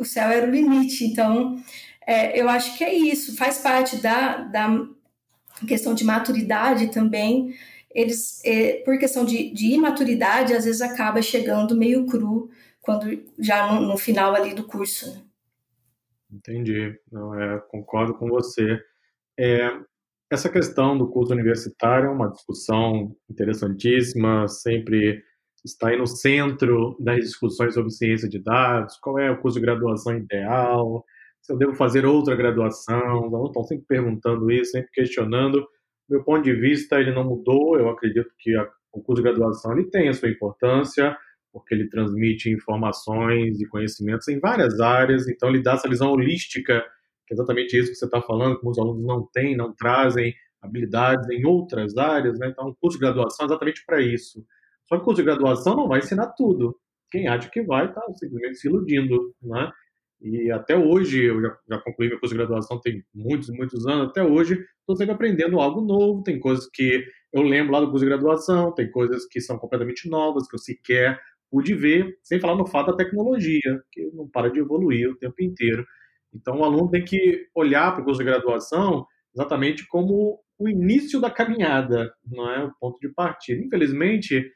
o 0.00 0.04
céu 0.04 0.28
era 0.28 0.46
o 0.46 0.50
limite. 0.50 1.04
Então, 1.04 1.62
é, 2.06 2.40
eu 2.40 2.48
acho 2.48 2.76
que 2.76 2.84
é 2.84 2.92
isso, 2.92 3.36
faz 3.36 3.58
parte 3.58 3.96
da, 3.98 4.38
da 4.38 4.86
questão 5.66 5.94
de 5.94 6.04
maturidade 6.04 6.90
também, 6.90 7.54
eles, 7.92 8.42
é, 8.44 8.82
por 8.84 8.98
questão 8.98 9.24
de, 9.24 9.52
de, 9.52 9.72
imaturidade, 9.74 10.54
às 10.54 10.64
vezes 10.64 10.80
acaba 10.80 11.20
chegando 11.20 11.76
meio 11.76 12.06
cru 12.06 12.50
quando 12.80 13.06
já 13.38 13.72
no, 13.72 13.86
no 13.86 13.96
final 13.96 14.34
ali 14.34 14.54
do 14.54 14.64
curso. 14.64 15.12
Né? 15.12 15.22
Entendi, 16.32 16.98
não 17.10 17.38
é, 17.38 17.58
concordo 17.68 18.14
com 18.14 18.28
você. 18.28 18.80
É, 19.38 19.68
essa 20.30 20.48
questão 20.48 20.96
do 20.96 21.08
curso 21.08 21.32
universitário 21.32 22.06
é 22.06 22.12
uma 22.12 22.30
discussão 22.30 23.14
interessantíssima, 23.28 24.46
sempre 24.46 25.24
está 25.64 25.88
aí 25.88 25.96
no 25.98 26.06
centro 26.06 26.96
das 26.98 27.20
discussões 27.20 27.74
sobre 27.74 27.90
ciência 27.90 28.28
de 28.28 28.38
dados, 28.38 28.96
qual 28.98 29.18
é 29.18 29.30
o 29.30 29.40
curso 29.40 29.58
de 29.58 29.64
graduação 29.64 30.16
ideal, 30.16 31.04
se 31.42 31.52
eu 31.52 31.58
devo 31.58 31.74
fazer 31.74 32.04
outra 32.04 32.36
graduação, 32.36 33.46
estão 33.46 33.64
sempre 33.64 33.86
perguntando 33.86 34.50
isso, 34.50 34.72
sempre 34.72 34.90
questionando, 34.92 35.66
meu 36.08 36.22
ponto 36.22 36.42
de 36.42 36.52
vista, 36.52 37.00
ele 37.00 37.12
não 37.12 37.24
mudou. 37.24 37.78
Eu 37.78 37.88
acredito 37.88 38.30
que 38.38 38.54
a, 38.56 38.68
o 38.92 39.00
curso 39.00 39.22
de 39.22 39.28
graduação 39.28 39.72
ele 39.72 39.88
tem 39.88 40.08
a 40.08 40.12
sua 40.12 40.28
importância, 40.28 41.16
porque 41.52 41.74
ele 41.74 41.88
transmite 41.88 42.50
informações 42.50 43.60
e 43.60 43.66
conhecimentos 43.66 44.28
em 44.28 44.38
várias 44.38 44.80
áreas, 44.80 45.28
então 45.28 45.48
ele 45.48 45.62
dá 45.62 45.72
essa 45.74 45.88
visão 45.88 46.10
holística, 46.10 46.84
que 47.26 47.32
é 47.32 47.34
exatamente 47.34 47.76
isso 47.76 47.90
que 47.90 47.96
você 47.96 48.04
está 48.04 48.20
falando, 48.20 48.58
que 48.58 48.68
os 48.68 48.78
alunos 48.78 49.04
não 49.04 49.26
têm, 49.32 49.56
não 49.56 49.74
trazem 49.74 50.34
habilidades 50.60 51.28
em 51.30 51.44
outras 51.46 51.96
áreas, 51.96 52.38
né? 52.38 52.48
Então, 52.48 52.68
o 52.68 52.76
curso 52.76 52.98
de 52.98 53.04
graduação 53.04 53.44
é 53.44 53.48
exatamente 53.48 53.82
para 53.86 54.00
isso. 54.00 54.44
Só 54.90 54.96
que 54.96 55.02
o 55.02 55.04
curso 55.04 55.22
de 55.22 55.26
graduação 55.26 55.76
não 55.76 55.88
vai 55.88 56.00
ensinar 56.00 56.32
tudo. 56.36 56.76
Quem 57.10 57.28
acha 57.28 57.48
que 57.48 57.62
vai 57.62 57.86
está 57.86 58.02
simplesmente 58.14 58.56
se 58.56 58.68
iludindo, 58.68 59.34
né? 59.42 59.70
E 60.20 60.50
até 60.50 60.76
hoje, 60.76 61.24
eu 61.24 61.40
já, 61.40 61.56
já 61.70 61.78
concluí 61.78 62.08
meu 62.08 62.20
curso 62.20 62.34
de 62.34 62.38
graduação 62.38 62.78
tem 62.80 63.02
muitos, 63.14 63.48
muitos 63.48 63.86
anos, 63.86 64.08
até 64.08 64.22
hoje 64.22 64.54
estou 64.80 64.94
sempre 64.94 65.14
aprendendo 65.14 65.58
algo 65.58 65.80
novo, 65.80 66.22
tem 66.22 66.38
coisas 66.38 66.68
que 66.70 67.02
eu 67.32 67.42
lembro 67.42 67.72
lá 67.72 67.80
do 67.80 67.90
curso 67.90 68.04
de 68.04 68.10
graduação, 68.10 68.74
tem 68.74 68.90
coisas 68.90 69.26
que 69.26 69.40
são 69.40 69.58
completamente 69.58 70.10
novas, 70.10 70.46
que 70.46 70.54
eu 70.54 70.58
sequer 70.58 71.18
pude 71.50 71.74
ver, 71.74 72.16
sem 72.22 72.38
falar 72.38 72.56
no 72.56 72.66
fato 72.66 72.92
da 72.92 72.96
tecnologia, 72.96 73.82
que 73.90 74.08
não 74.12 74.28
para 74.28 74.50
de 74.50 74.60
evoluir 74.60 75.10
o 75.10 75.16
tempo 75.16 75.42
inteiro. 75.42 75.84
Então, 76.32 76.60
o 76.60 76.64
aluno 76.64 76.90
tem 76.90 77.04
que 77.04 77.48
olhar 77.54 77.92
para 77.92 78.02
o 78.02 78.04
curso 78.04 78.20
de 78.20 78.24
graduação 78.24 79.04
exatamente 79.34 79.86
como 79.88 80.40
o 80.58 80.68
início 80.68 81.20
da 81.20 81.30
caminhada, 81.30 82.12
não 82.24 82.48
é 82.50 82.64
o 82.64 82.72
ponto 82.78 82.98
de 83.00 83.08
partida. 83.12 83.60
Infelizmente, 83.64 84.48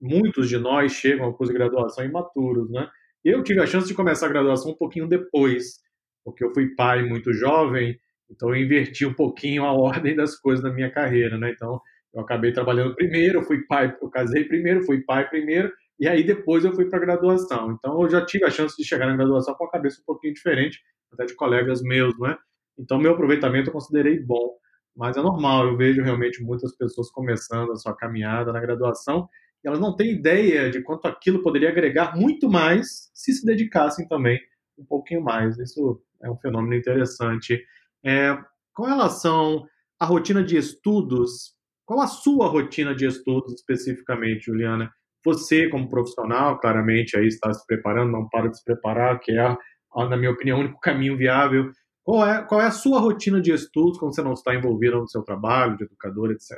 muitos 0.00 0.48
de 0.48 0.58
nós 0.58 0.92
chegam 0.92 1.26
ao 1.26 1.34
curso 1.34 1.52
de 1.52 1.58
graduação 1.58 2.04
imaturos, 2.04 2.70
né? 2.70 2.88
Eu 3.24 3.42
tive 3.42 3.60
a 3.60 3.66
chance 3.66 3.88
de 3.88 3.94
começar 3.94 4.26
a 4.26 4.30
graduação 4.30 4.70
um 4.70 4.76
pouquinho 4.76 5.08
depois, 5.08 5.80
porque 6.24 6.44
eu 6.44 6.52
fui 6.52 6.74
pai 6.74 7.02
muito 7.02 7.32
jovem, 7.32 7.98
então 8.30 8.50
eu 8.50 8.56
inverti 8.56 9.04
um 9.04 9.12
pouquinho 9.12 9.64
a 9.64 9.72
ordem 9.74 10.14
das 10.14 10.38
coisas 10.38 10.64
na 10.64 10.72
minha 10.72 10.90
carreira, 10.90 11.38
né? 11.38 11.50
Então 11.50 11.80
eu 12.14 12.20
acabei 12.20 12.52
trabalhando 12.52 12.94
primeiro, 12.94 13.42
fui 13.42 13.66
pai, 13.66 13.96
eu 14.00 14.08
casei 14.08 14.44
primeiro, 14.44 14.84
fui 14.84 15.02
pai 15.02 15.28
primeiro, 15.28 15.72
e 15.98 16.06
aí 16.06 16.24
depois 16.24 16.64
eu 16.64 16.72
fui 16.74 16.88
para 16.88 16.98
a 16.98 17.02
graduação. 17.02 17.72
Então 17.72 18.02
eu 18.02 18.08
já 18.08 18.24
tive 18.24 18.44
a 18.44 18.50
chance 18.50 18.76
de 18.76 18.84
chegar 18.84 19.06
na 19.06 19.16
graduação 19.16 19.54
com 19.54 19.64
a 19.64 19.70
cabeça 19.70 20.00
um 20.00 20.04
pouquinho 20.04 20.34
diferente, 20.34 20.80
até 21.12 21.24
de 21.24 21.34
colegas 21.34 21.82
meus, 21.82 22.18
né? 22.18 22.36
Então 22.78 22.98
meu 22.98 23.12
aproveitamento 23.12 23.70
eu 23.70 23.72
considerei 23.72 24.18
bom, 24.20 24.56
mas 24.94 25.16
é 25.16 25.22
normal, 25.22 25.66
eu 25.66 25.76
vejo 25.76 26.02
realmente 26.02 26.42
muitas 26.42 26.76
pessoas 26.76 27.10
começando 27.10 27.72
a 27.72 27.76
sua 27.76 27.94
caminhada 27.94 28.52
na 28.52 28.60
graduação 28.60 29.28
elas 29.66 29.80
não 29.80 29.96
têm 29.96 30.12
ideia 30.12 30.70
de 30.70 30.80
quanto 30.82 31.06
aquilo 31.06 31.42
poderia 31.42 31.70
agregar 31.70 32.16
muito 32.16 32.48
mais 32.48 33.10
se 33.12 33.32
se 33.32 33.44
dedicassem 33.44 34.06
também 34.06 34.38
um 34.78 34.84
pouquinho 34.84 35.22
mais. 35.22 35.58
Isso 35.58 36.00
é 36.22 36.30
um 36.30 36.36
fenômeno 36.36 36.74
interessante. 36.74 37.62
É, 38.04 38.36
com 38.72 38.84
relação 38.84 39.66
à 39.98 40.06
rotina 40.06 40.44
de 40.44 40.56
estudos, 40.56 41.54
qual 41.84 42.00
a 42.00 42.06
sua 42.06 42.46
rotina 42.46 42.94
de 42.94 43.06
estudos 43.06 43.54
especificamente, 43.54 44.46
Juliana? 44.46 44.92
Você, 45.24 45.68
como 45.68 45.88
profissional, 45.88 46.60
claramente 46.60 47.16
aí 47.16 47.26
está 47.26 47.52
se 47.52 47.66
preparando, 47.66 48.12
não 48.12 48.28
para 48.28 48.48
de 48.48 48.58
se 48.58 48.64
preparar, 48.64 49.18
que 49.18 49.32
é, 49.32 49.56
na 49.96 50.16
minha 50.16 50.30
opinião, 50.30 50.58
o 50.58 50.60
único 50.60 50.78
caminho 50.78 51.16
viável. 51.16 51.70
Qual 52.04 52.24
é, 52.24 52.44
qual 52.44 52.60
é 52.60 52.66
a 52.66 52.70
sua 52.70 53.00
rotina 53.00 53.40
de 53.40 53.50
estudos 53.52 53.98
quando 53.98 54.14
você 54.14 54.22
não 54.22 54.34
está 54.34 54.54
envolvido 54.54 54.98
no 54.98 55.08
seu 55.08 55.22
trabalho, 55.22 55.76
de 55.76 55.84
educador, 55.84 56.30
etc? 56.30 56.56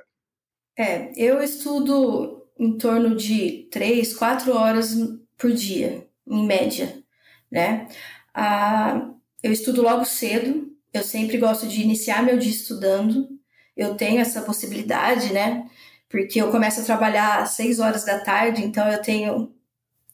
É, 0.76 1.10
eu 1.16 1.40
estudo 1.40 2.37
em 2.58 2.76
torno 2.76 3.14
de 3.14 3.68
três, 3.70 4.14
quatro 4.16 4.52
horas 4.54 4.94
por 5.36 5.52
dia, 5.52 6.08
em 6.26 6.46
média, 6.46 7.02
né? 7.50 7.88
Ah, 8.34 9.10
eu 9.42 9.52
estudo 9.52 9.82
logo 9.82 10.04
cedo, 10.04 10.68
eu 10.92 11.02
sempre 11.02 11.38
gosto 11.38 11.66
de 11.68 11.82
iniciar 11.82 12.22
meu 12.22 12.36
dia 12.38 12.50
estudando, 12.50 13.28
eu 13.76 13.94
tenho 13.94 14.20
essa 14.20 14.42
possibilidade, 14.42 15.32
né? 15.32 15.68
Porque 16.08 16.40
eu 16.40 16.50
começo 16.50 16.80
a 16.80 16.84
trabalhar 16.84 17.42
às 17.42 17.50
seis 17.50 17.78
horas 17.78 18.04
da 18.04 18.18
tarde, 18.20 18.64
então 18.64 18.90
eu 18.90 19.00
tenho 19.00 19.52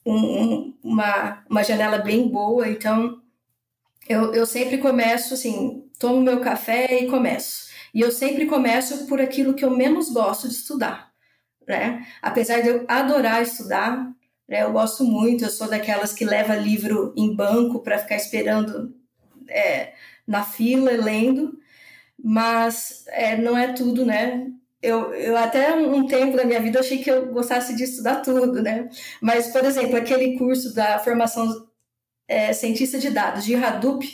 um, 0.05 0.15
um, 0.15 0.77
uma, 0.83 1.43
uma 1.49 1.63
janela 1.63 1.97
bem 1.97 2.27
boa, 2.27 2.67
então 2.67 3.21
eu, 4.07 4.33
eu 4.33 4.45
sempre 4.45 4.77
começo 4.77 5.33
assim, 5.33 5.89
tomo 5.99 6.21
meu 6.21 6.41
café 6.41 7.01
e 7.01 7.07
começo. 7.07 7.65
E 7.93 8.01
eu 8.01 8.11
sempre 8.11 8.45
começo 8.45 9.07
por 9.07 9.19
aquilo 9.21 9.53
que 9.55 9.65
eu 9.65 9.71
menos 9.71 10.11
gosto 10.11 10.47
de 10.47 10.55
estudar 10.55 11.14
né? 11.67 12.05
Apesar 12.21 12.61
de 12.61 12.69
eu 12.69 12.85
adorar 12.87 13.41
estudar, 13.41 14.15
né? 14.47 14.63
Eu 14.63 14.71
gosto 14.71 15.03
muito, 15.03 15.43
eu 15.43 15.49
sou 15.49 15.67
daquelas 15.67 16.13
que 16.13 16.25
leva 16.25 16.55
livro 16.55 17.13
em 17.17 17.35
banco 17.35 17.79
para 17.79 17.97
ficar 17.97 18.15
esperando 18.15 18.93
é, 19.49 19.93
na 20.27 20.43
fila 20.43 20.91
lendo, 20.91 21.57
mas 22.21 23.05
é, 23.07 23.37
não 23.37 23.57
é 23.57 23.73
tudo, 23.73 24.05
né? 24.05 24.47
Eu, 24.81 25.13
eu 25.15 25.35
até 25.35 25.75
um 25.75 26.05
tempo 26.05 26.37
da 26.37 26.45
minha 26.45 26.61
vida 26.61 26.79
achei 26.79 26.99
que 26.99 27.09
eu 27.09 27.27
gostasse 27.27 27.75
de 27.75 27.83
estudar 27.83 28.21
tudo, 28.21 28.61
né? 28.61 28.87
Mas, 29.19 29.47
por 29.47 29.65
exemplo, 29.65 29.97
aquele 29.97 30.37
curso 30.37 30.75
da 30.75 30.99
formação 30.99 31.67
é, 32.27 32.53
cientista 32.53 32.99
de 32.99 33.09
dados 33.09 33.43
de 33.43 33.55
Hadoop, 33.55 34.05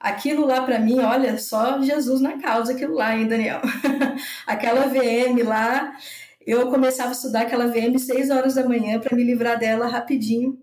aquilo 0.00 0.44
lá 0.44 0.62
para 0.62 0.80
mim, 0.80 0.98
olha, 0.98 1.38
só 1.38 1.80
Jesus 1.80 2.20
na 2.20 2.38
causa 2.38 2.72
aquilo 2.72 2.94
lá, 2.94 3.16
hein, 3.16 3.28
Daniel? 3.28 3.60
Aquela 4.46 4.88
VM 4.88 5.44
lá, 5.44 5.96
eu 6.46 6.70
começava 6.70 7.10
a 7.10 7.12
estudar 7.12 7.42
aquela 7.42 7.66
VM 7.66 7.98
seis 7.98 8.30
horas 8.30 8.54
da 8.54 8.68
manhã 8.68 8.98
para 8.98 9.16
me 9.16 9.24
livrar 9.24 9.58
dela 9.58 9.86
rapidinho. 9.86 10.58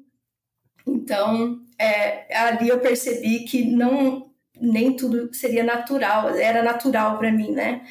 Então, 0.86 1.62
é, 1.78 2.36
ali 2.38 2.70
eu 2.70 2.80
percebi 2.80 3.40
que 3.46 3.64
não 3.66 4.30
nem 4.60 4.96
tudo 4.96 5.34
seria 5.34 5.64
natural, 5.64 6.30
era 6.36 6.62
natural 6.62 7.18
para 7.18 7.32
mim, 7.32 7.52
né? 7.52 7.82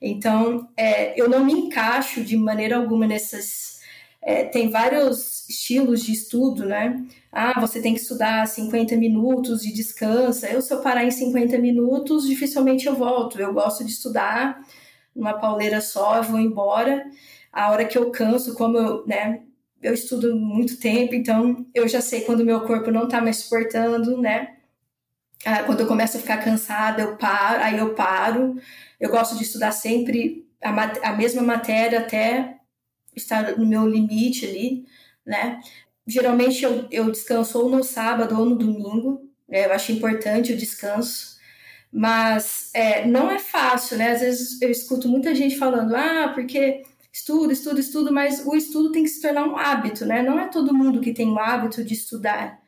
Então, 0.00 0.68
é, 0.76 1.20
eu 1.20 1.28
não 1.28 1.44
me 1.44 1.52
encaixo 1.52 2.22
de 2.22 2.36
maneira 2.36 2.76
alguma 2.76 3.06
nessas. 3.06 3.78
É, 4.20 4.44
tem 4.44 4.70
vários 4.70 5.48
estilos 5.48 6.04
de 6.04 6.12
estudo, 6.12 6.64
né? 6.66 7.04
Ah, 7.32 7.58
você 7.60 7.80
tem 7.80 7.94
que 7.94 8.00
estudar 8.00 8.46
50 8.46 8.96
minutos 8.96 9.64
e 9.64 9.72
descansa. 9.72 10.48
Eu, 10.48 10.60
se 10.60 10.72
eu 10.72 10.80
parar 10.82 11.04
em 11.04 11.10
50 11.10 11.58
minutos, 11.58 12.26
dificilmente 12.26 12.86
eu 12.86 12.94
volto. 12.94 13.40
Eu 13.40 13.52
gosto 13.52 13.84
de 13.84 13.90
estudar 13.90 14.60
numa 15.14 15.34
pauleira 15.34 15.80
só, 15.80 16.16
eu 16.16 16.22
vou 16.22 16.38
embora 16.38 17.04
a 17.52 17.70
hora 17.70 17.84
que 17.84 17.96
eu 17.96 18.10
canso, 18.10 18.54
como 18.54 18.78
eu, 18.78 19.06
né, 19.06 19.42
eu 19.82 19.94
estudo 19.94 20.34
muito 20.36 20.78
tempo, 20.78 21.14
então 21.14 21.66
eu 21.74 21.86
já 21.88 22.00
sei 22.00 22.22
quando 22.22 22.44
meu 22.44 22.60
corpo 22.62 22.90
não 22.90 23.04
está 23.04 23.20
mais 23.20 23.38
suportando, 23.38 24.20
né? 24.20 24.56
Ah, 25.44 25.62
quando 25.62 25.80
eu 25.80 25.86
começo 25.86 26.16
a 26.16 26.20
ficar 26.20 26.38
cansada, 26.38 27.02
eu 27.02 27.16
paro, 27.16 27.62
aí 27.62 27.78
eu 27.78 27.94
paro. 27.94 28.56
Eu 28.98 29.08
gosto 29.10 29.36
de 29.36 29.44
estudar 29.44 29.70
sempre 29.72 30.46
a, 30.60 30.70
a 31.10 31.12
mesma 31.12 31.42
matéria 31.42 32.00
até 32.00 32.56
estar 33.14 33.56
no 33.56 33.64
meu 33.66 33.86
limite 33.86 34.46
ali, 34.46 34.84
né? 35.24 35.60
geralmente 36.08 36.64
eu, 36.64 36.88
eu 36.90 37.12
descanso 37.12 37.58
ou 37.60 37.68
no 37.68 37.84
sábado 37.84 38.36
ou 38.36 38.46
no 38.46 38.56
domingo. 38.56 39.30
Né? 39.46 39.66
Eu 39.66 39.72
acho 39.72 39.92
importante 39.92 40.52
o 40.52 40.56
descanso. 40.56 41.36
Mas 41.92 42.70
é, 42.74 43.06
não 43.06 43.30
é 43.30 43.38
fácil, 43.38 43.96
né? 43.96 44.12
Às 44.12 44.20
vezes 44.20 44.60
eu 44.60 44.70
escuto 44.70 45.08
muita 45.08 45.34
gente 45.34 45.56
falando, 45.56 45.94
ah, 45.94 46.32
porque 46.34 46.82
estudo, 47.12 47.52
estudo, 47.52 47.80
estudo, 47.80 48.12
mas 48.12 48.44
o 48.46 48.54
estudo 48.54 48.92
tem 48.92 49.02
que 49.02 49.08
se 49.08 49.20
tornar 49.20 49.46
um 49.46 49.56
hábito, 49.56 50.04
né? 50.06 50.22
Não 50.22 50.38
é 50.38 50.48
todo 50.48 50.74
mundo 50.74 51.00
que 51.00 51.12
tem 51.12 51.28
o 51.30 51.38
hábito 51.38 51.82
de 51.84 51.94
estudar. 51.94 52.60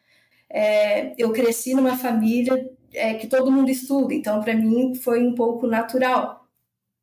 É, 0.49 1.15
eu 1.19 1.33
cresci 1.33 1.75
numa 1.75 1.97
família 1.97 2.69
é, 2.93 3.15
que 3.15 3.27
todo 3.27 3.53
mundo 3.53 3.71
estuda, 3.71 4.15
então 4.15 4.41
para 4.43 4.55
mim 4.55 4.95
foi 4.95 5.23
um 5.23 5.35
pouco 5.35 5.67
natural. 5.67 6.47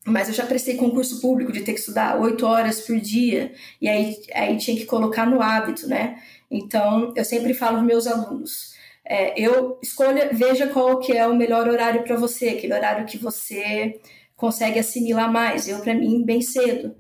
Mas 0.06 0.30
eu 0.30 0.34
já 0.34 0.46
prestei 0.46 0.78
concurso 0.78 1.20
público 1.22 1.52
de 1.52 1.62
ter 1.62 1.74
que 1.74 1.80
estudar 1.80 2.20
oito 2.20 2.46
horas 2.46 2.82
por 2.82 3.00
dia, 3.00 3.54
e 3.82 3.90
aí, 3.90 4.16
aí 4.34 4.58
tinha 4.58 4.78
que 4.78 4.86
colocar 4.86 5.26
no 5.26 5.42
hábito, 5.42 5.88
né? 5.88 6.22
Então 6.50 7.14
eu 7.16 7.26
sempre 7.26 7.54
falo 7.54 7.78
para 7.78 7.86
meus 7.86 8.08
alunos: 8.08 8.74
é, 9.06 9.40
eu 9.40 9.80
escolha, 9.82 10.30
veja 10.34 10.68
qual 10.68 11.00
que 11.00 11.14
é 11.14 11.28
o 11.28 11.36
melhor 11.36 11.68
horário 11.68 12.04
para 12.04 12.16
você, 12.18 12.50
aquele 12.50 12.74
horário 12.74 13.06
que 13.06 13.18
você 13.18 14.00
consegue 14.36 14.80
assimilar 14.80 15.32
mais. 15.32 15.68
Eu, 15.68 15.80
para 15.80 15.94
mim, 15.94 16.24
bem 16.24 16.42
cedo. 16.42 16.96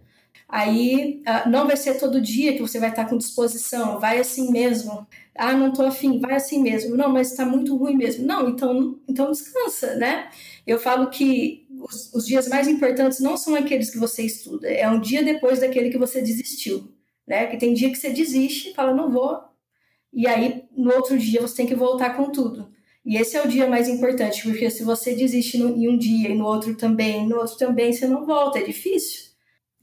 Aí 0.50 1.22
uh, 1.27 1.50
não 1.50 1.68
vai 1.68 1.75
ser 1.75 2.00
todo 2.00 2.22
dia 2.22 2.54
que 2.54 2.62
você 2.62 2.80
vai 2.80 2.89
estar 2.89 3.06
com 3.06 3.18
disposição, 3.18 4.00
vai 4.00 4.20
assim 4.20 4.51
mesmo. 4.51 5.06
Ah, 5.36 5.54
não 5.54 5.74
tô 5.74 5.84
afim, 5.84 6.20
vai 6.20 6.36
assim 6.36 6.62
mesmo. 6.62 6.96
Não, 6.96 7.10
mas 7.10 7.32
está 7.32 7.46
muito 7.46 7.75
ruim 7.75 7.96
mesmo. 7.96 8.25
Não, 8.25 8.50
então, 8.50 9.00
então 9.08 9.32
descansa, 9.32 9.96
né? 9.96 10.30
Eu 10.66 10.80
falo 10.80 11.10
que 11.10 11.68
os, 11.82 12.13
os 12.13 12.25
dias 12.25 12.48
mais 12.48 12.68
importantes 12.68 13.20
não 13.20 13.38
são 13.38 13.56
aqueles 13.56 13.89
que 13.89 13.98
você 13.98 14.24
estuda, 14.24 14.68
é 14.68 14.89
um 14.89 15.00
dia 15.00 15.24
depois 15.24 15.60
daquele 15.60 15.89
que 15.89 15.98
você 15.98 16.22
desistiu, 16.22 16.92
né? 17.27 17.48
Que 17.48 17.58
tem 17.58 17.74
dia 17.74 17.89
que 17.89 17.98
você 17.98 18.10
desiste, 18.10 18.74
fala, 18.74 18.94
não 18.94 19.12
vou, 19.12 19.39
e 20.13 20.27
aí 20.27 20.63
no 20.75 20.94
outro 20.94 21.18
dia 21.18 21.42
você 21.42 21.58
tem 21.58 21.68
que 21.68 21.75
voltar 21.75 22.16
com 22.16 22.32
tudo. 22.32 22.72
E 23.06 23.16
esse 23.16 23.38
é 23.38 23.44
o 23.44 23.48
dia 23.48 23.68
mais 23.68 23.88
importante, 23.88 24.44
porque 24.44 24.70
se 24.70 24.84
você 24.84 25.16
desiste 25.16 25.58
no, 25.58 25.70
em 25.77 25.88
um 25.88 25.98
dia 25.98 26.30
e 26.30 26.36
no 26.36 26.46
outro 26.46 26.75
também, 26.75 27.27
no 27.27 27.38
outro 27.38 27.58
também, 27.58 27.94
você 27.94 28.08
não 28.08 28.25
volta, 28.25 28.60
é 28.60 28.63
difícil. 28.63 29.26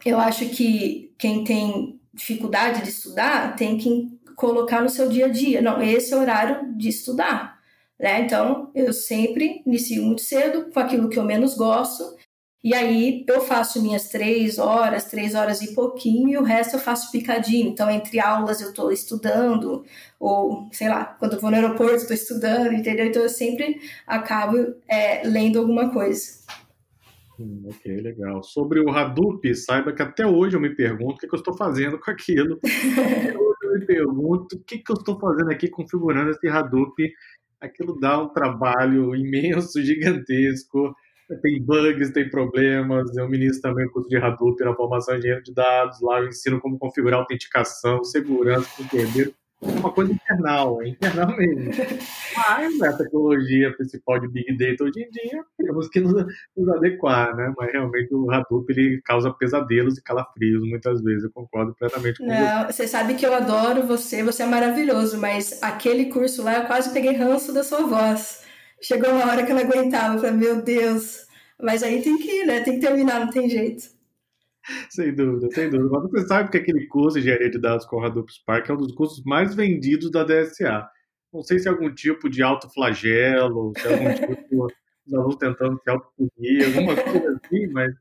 Eu 0.05 0.19
acho 0.19 0.49
que 0.51 1.13
quem 1.19 1.45
tem 1.45 2.01
dificuldade 2.13 2.83
de 2.83 2.91
estudar 2.91 3.57
tem 3.57 3.79
que 3.79 4.19
colocar 4.37 4.81
no 4.81 4.89
seu 4.89 5.09
dia 5.09 5.27
a 5.27 5.29
dia. 5.29 5.63
Não, 5.63 5.83
esse 5.83 6.13
é 6.13 6.17
o 6.17 6.21
horário 6.21 6.77
de 6.77 6.89
estudar. 6.89 7.59
Né? 7.99 8.21
Então, 8.21 8.71
eu 8.75 8.93
sempre 8.93 9.63
inicio 9.67 10.03
muito 10.03 10.23
cedo 10.23 10.71
com 10.73 10.81
aquilo 10.81 11.09
que 11.09 11.19
eu 11.19 11.25
menos 11.25 11.55
gosto 11.55 12.05
e 12.65 12.73
aí 12.73 13.27
eu 13.29 13.43
faço 13.43 13.83
minhas 13.83 14.09
três 14.09 14.59
horas, 14.59 15.05
três 15.05 15.35
horas 15.35 15.61
e 15.61 15.75
pouquinho, 15.75 16.31
e 16.31 16.39
o 16.39 16.43
resto 16.43 16.77
eu 16.77 16.81
faço 16.81 17.13
picadinho. 17.13 17.69
Então, 17.69 17.91
entre 17.91 18.19
aulas 18.19 18.63
eu 18.63 18.71
estou 18.71 18.91
estudando, 18.91 19.85
ou 20.19 20.67
sei 20.73 20.89
lá, 20.89 21.05
quando 21.05 21.39
vou 21.39 21.51
no 21.51 21.57
aeroporto 21.57 21.97
estou 21.97 22.15
estudando, 22.15 22.73
entendeu? 22.73 23.05
Então 23.05 23.23
eu 23.23 23.29
sempre 23.29 23.83
acabo 24.07 24.57
é, 24.89 25.21
lendo 25.27 25.59
alguma 25.59 25.93
coisa. 25.93 26.39
Hum, 27.39 27.65
ok, 27.67 27.97
legal. 28.01 28.43
Sobre 28.43 28.81
o 28.81 28.91
Hadoop, 28.91 29.55
saiba 29.55 29.93
que 29.93 30.03
até 30.03 30.27
hoje 30.27 30.57
eu 30.57 30.61
me 30.61 30.75
pergunto 30.75 31.15
o 31.15 31.19
que, 31.19 31.27
que 31.27 31.35
eu 31.35 31.39
estou 31.39 31.57
fazendo 31.57 31.99
com 31.99 32.11
aquilo. 32.11 32.59
até 32.63 33.39
hoje 33.39 33.59
eu 33.63 33.73
me 33.73 33.87
pergunto 33.87 34.57
o 34.57 34.61
que, 34.61 34.79
que 34.79 34.93
eu 34.93 34.97
estou 34.97 35.19
fazendo 35.19 35.51
aqui 35.51 35.69
configurando 35.69 36.31
esse 36.31 36.47
Hadoop. 36.49 37.13
Aquilo 37.61 37.99
dá 37.99 38.23
um 38.23 38.29
trabalho 38.29 39.17
imenso, 39.17 39.81
gigantesco 39.83 40.95
tem 41.41 41.63
bugs, 41.63 42.11
tem 42.13 42.29
problemas. 42.29 43.17
Eu 43.17 43.29
ministro 43.29 43.63
também 43.63 43.87
o 43.87 43.91
curso 43.91 44.09
de 44.09 44.17
Hadoop 44.17 44.63
na 44.63 44.75
formação 44.75 45.15
de 45.15 45.21
engenheiro 45.21 45.43
de 45.43 45.55
dados. 45.55 46.01
Lá 46.01 46.21
eu 46.21 46.29
ensino 46.29 46.61
como 46.61 46.79
configurar 46.79 47.21
autenticação, 47.21 48.05
segurança, 48.05 48.83
entender. 48.83 49.35
Uma 49.65 49.93
coisa 49.93 50.13
internal, 50.13 50.83
é 50.83 50.89
internal 50.89 51.35
mesmo. 51.37 51.71
Mas 52.37 52.83
a 52.83 52.93
tecnologia 52.97 53.73
principal 53.77 54.21
de 54.21 54.29
Big 54.29 54.57
Data 54.57 54.85
hoje 54.85 55.01
em 55.01 55.11
dia, 55.11 55.45
temos 55.59 55.89
que 55.89 56.01
nos, 56.01 56.13
nos, 56.57 56.69
adequar, 56.77 57.35
né? 57.37 57.53
Mas 57.57 57.73
realmente 57.73 58.15
o 58.15 58.31
Hadoop 58.31 58.71
ele 58.71 59.01
causa 59.05 59.33
pesadelos 59.33 59.99
e 59.99 60.03
calafrios 60.03 60.63
muitas 60.69 61.03
vezes. 61.03 61.25
Eu 61.25 61.31
concordo 61.33 61.75
plenamente 61.75 62.19
com 62.19 62.27
Não, 62.27 62.67
você. 62.67 62.73
Você 62.73 62.89
sabe 62.89 63.15
que 63.15 63.25
eu 63.25 63.35
adoro 63.35 63.87
você, 63.87 64.23
você 64.23 64.43
é 64.43 64.47
maravilhoso, 64.47 65.19
mas 65.19 65.63
aquele 65.63 66.07
curso 66.07 66.43
lá 66.43 66.59
eu 66.59 66.67
quase 66.67 66.93
peguei 66.93 67.15
ranço 67.15 67.53
da 67.53 67.63
sua 67.65 67.83
voz 67.87 68.45
chegou 68.85 69.11
uma 69.11 69.27
hora 69.27 69.45
que 69.45 69.51
eu 69.51 69.57
não 69.57 69.63
aguentava, 69.63 70.15
eu 70.15 70.21
falei, 70.21 70.37
meu 70.37 70.63
Deus, 70.63 71.27
mas 71.61 71.83
aí 71.83 72.03
tem 72.03 72.19
que 72.19 72.31
ir, 72.31 72.47
né? 72.47 72.61
Tem 72.61 72.75
que 72.75 72.87
terminar, 72.87 73.21
não 73.21 73.31
tem 73.31 73.49
jeito. 73.49 73.94
Sem 74.91 75.15
dúvida, 75.15 75.49
sem 75.53 75.71
dúvida. 75.71 75.91
Mas 75.91 76.11
você 76.11 76.27
sabe 76.27 76.51
que 76.51 76.59
aquele 76.59 76.87
curso 76.87 77.15
de 77.15 77.21
engenharia 77.21 77.51
de 77.51 77.61
dados 77.61 77.85
com 77.87 78.03
Hadoop 78.03 78.33
Spark 78.33 78.69
é 78.69 78.73
um 78.73 78.79
dos 78.79 78.93
cursos 78.93 79.23
mais 79.25 79.55
vendidos 79.55 80.11
da 80.11 80.25
DSA. 80.25 80.89
Não 81.33 81.43
sei 81.43 81.59
se 81.59 81.69
é 81.69 81.71
algum 81.71 81.93
tipo 81.93 82.31
de 82.31 82.43
alto 82.43 82.73
flagelo, 82.73 83.73
se 83.77 83.87
é 83.87 83.93
algum 83.93 84.15
tipo 84.37 84.69
de 85.07 85.17
alunos 85.17 85.37
tentando 85.37 85.79
se 85.83 85.91
autopunir, 85.91 86.67
alguma 86.67 86.95
coisa 86.95 87.41
assim, 87.45 87.67
mas 87.73 87.93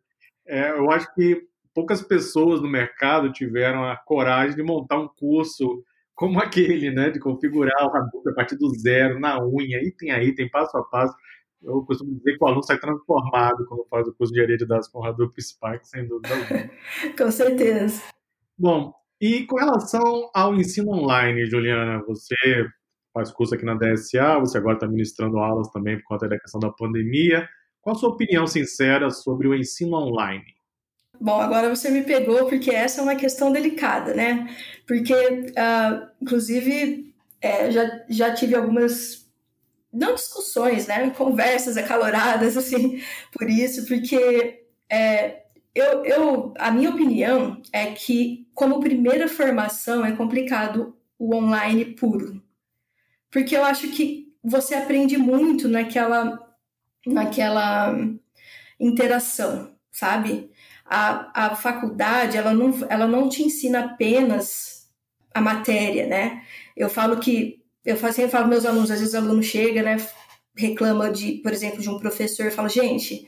é, 0.47 0.71
eu 0.71 0.89
acho 0.91 1.13
que 1.13 1.41
poucas 1.73 2.01
pessoas 2.01 2.61
no 2.61 2.69
mercado 2.69 3.31
tiveram 3.31 3.83
a 3.83 3.97
coragem 3.97 4.55
de 4.55 4.63
montar 4.63 4.99
um 4.99 5.07
curso 5.07 5.83
como 6.13 6.39
aquele, 6.41 6.91
né, 6.91 7.09
de 7.09 7.19
configurar 7.19 7.85
o 7.85 7.95
Hadoop 7.95 8.29
a 8.29 8.33
partir 8.33 8.55
do 8.57 8.69
zero, 8.79 9.19
na 9.19 9.43
unha, 9.43 9.81
item 9.83 10.11
a 10.11 10.23
item, 10.23 10.49
passo 10.49 10.77
a 10.77 10.83
passo. 10.83 11.15
Eu 11.63 11.81
costumo 11.85 12.15
dizer 12.15 12.37
que 12.37 12.43
o 12.43 12.47
aluno 12.47 12.63
sai 12.63 12.77
transformado 12.77 13.65
quando 13.67 13.85
faz 13.89 14.07
o 14.07 14.13
curso 14.13 14.33
de 14.33 14.39
engenharia 14.39 14.57
de 14.57 14.67
dados 14.67 14.87
com 14.87 15.03
Hadoop 15.03 15.41
Spark, 15.41 15.85
sem 15.85 16.07
dúvida 16.07 16.35
alguma. 16.35 16.69
com 17.17 17.31
certeza. 17.31 18.03
Bom, 18.57 18.93
e 19.21 19.45
com 19.45 19.55
relação 19.55 20.29
ao 20.33 20.53
ensino 20.55 20.91
online, 20.91 21.45
Juliana, 21.45 22.03
você 22.05 22.35
faz 23.13 23.31
curso 23.31 23.55
aqui 23.55 23.63
na 23.63 23.75
DSA, 23.75 24.39
você 24.39 24.57
agora 24.57 24.75
está 24.75 24.87
ministrando 24.87 25.37
aulas 25.37 25.69
também 25.69 25.97
por 25.97 26.05
conta 26.05 26.27
da 26.27 26.37
questão 26.37 26.59
da 26.59 26.69
pandemia. 26.71 27.47
Qual 27.81 27.95
a 27.95 27.99
sua 27.99 28.09
opinião 28.09 28.47
sincera 28.47 29.09
sobre 29.09 29.47
o 29.47 29.55
ensino 29.55 29.95
online? 29.95 30.43
Bom, 31.21 31.39
agora 31.39 31.73
você 31.73 31.89
me 31.89 32.03
pegou 32.03 32.47
porque 32.47 32.71
essa 32.71 32.99
é 32.99 33.03
uma 33.03 33.15
questão 33.15 33.51
delicada, 33.51 34.13
né? 34.13 34.47
Porque, 34.85 35.13
uh, 35.13 36.07
inclusive, 36.21 37.13
é, 37.39 37.71
já, 37.71 38.03
já 38.09 38.33
tive 38.33 38.55
algumas, 38.55 39.22
não 39.93 40.15
discussões, 40.15 40.87
né? 40.87 41.09
Conversas 41.11 41.77
acaloradas, 41.77 42.55
assim, 42.57 43.01
por 43.31 43.49
isso, 43.49 43.85
porque 43.85 44.65
é, 44.89 45.43
eu, 45.75 46.05
eu, 46.05 46.53
a 46.57 46.71
minha 46.71 46.89
opinião 46.89 47.61
é 47.71 47.87
que, 47.87 48.47
como 48.53 48.79
primeira 48.79 49.27
formação, 49.27 50.05
é 50.05 50.11
complicado 50.11 50.97
o 51.17 51.35
online 51.35 51.85
puro. 51.85 52.41
Porque 53.31 53.55
eu 53.55 53.63
acho 53.63 53.89
que 53.89 54.33
você 54.43 54.75
aprende 54.75 55.17
muito 55.17 55.67
naquela, 55.67 56.39
naquela 57.05 57.95
interação, 58.79 59.75
sabe? 59.91 60.51
a, 60.85 61.45
a 61.47 61.55
faculdade 61.55 62.37
ela 62.37 62.53
não, 62.53 62.71
ela 62.89 63.07
não 63.07 63.29
te 63.29 63.43
ensina 63.43 63.85
apenas 63.85 64.87
a 65.33 65.41
matéria, 65.41 66.05
né? 66.07 66.43
Eu 66.75 66.89
falo 66.89 67.19
que 67.19 67.62
eu 67.85 67.97
sempre 67.97 68.29
falo 68.29 68.47
meus 68.47 68.65
alunos, 68.65 68.91
às 68.91 68.99
vezes 68.99 69.13
o 69.13 69.17
aluno 69.17 69.43
chega, 69.43 69.83
né, 69.83 69.97
reclama 70.55 71.11
de, 71.11 71.33
por 71.33 71.51
exemplo, 71.51 71.81
de 71.81 71.89
um 71.89 71.99
professor, 71.99 72.49
fala, 72.51 72.69
gente, 72.69 73.27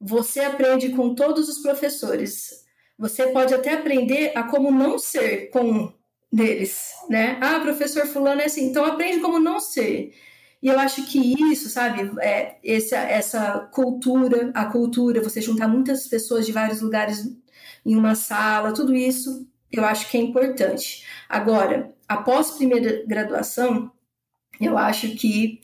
você 0.00 0.40
aprende 0.40 0.90
com 0.90 1.14
todos 1.14 1.48
os 1.48 1.58
professores. 1.58 2.64
Você 2.98 3.28
pode 3.28 3.54
até 3.54 3.74
aprender 3.74 4.32
a 4.36 4.42
como 4.42 4.70
não 4.70 4.98
ser 4.98 5.50
com 5.50 5.70
um 5.70 5.92
deles, 6.32 6.90
né? 7.08 7.38
Ah, 7.40 7.60
professor 7.60 8.06
fulano 8.06 8.40
é 8.40 8.44
assim, 8.44 8.66
então 8.66 8.84
aprende 8.84 9.20
como 9.20 9.40
não 9.40 9.58
ser. 9.58 10.14
E 10.62 10.68
eu 10.68 10.78
acho 10.78 11.06
que 11.06 11.18
isso, 11.50 11.70
sabe, 11.70 12.10
é, 12.20 12.58
essa, 12.62 12.98
essa 12.98 13.60
cultura, 13.72 14.50
a 14.54 14.66
cultura, 14.66 15.22
você 15.22 15.40
juntar 15.40 15.66
muitas 15.68 16.06
pessoas 16.06 16.44
de 16.44 16.52
vários 16.52 16.82
lugares 16.82 17.26
em 17.84 17.96
uma 17.96 18.14
sala, 18.14 18.72
tudo 18.72 18.94
isso 18.94 19.48
eu 19.72 19.84
acho 19.84 20.10
que 20.10 20.18
é 20.18 20.20
importante. 20.20 21.06
Agora, 21.28 21.94
após 22.10 22.50
primeira 22.52 23.04
graduação, 23.06 23.92
eu 24.60 24.76
acho 24.76 25.14
que 25.16 25.60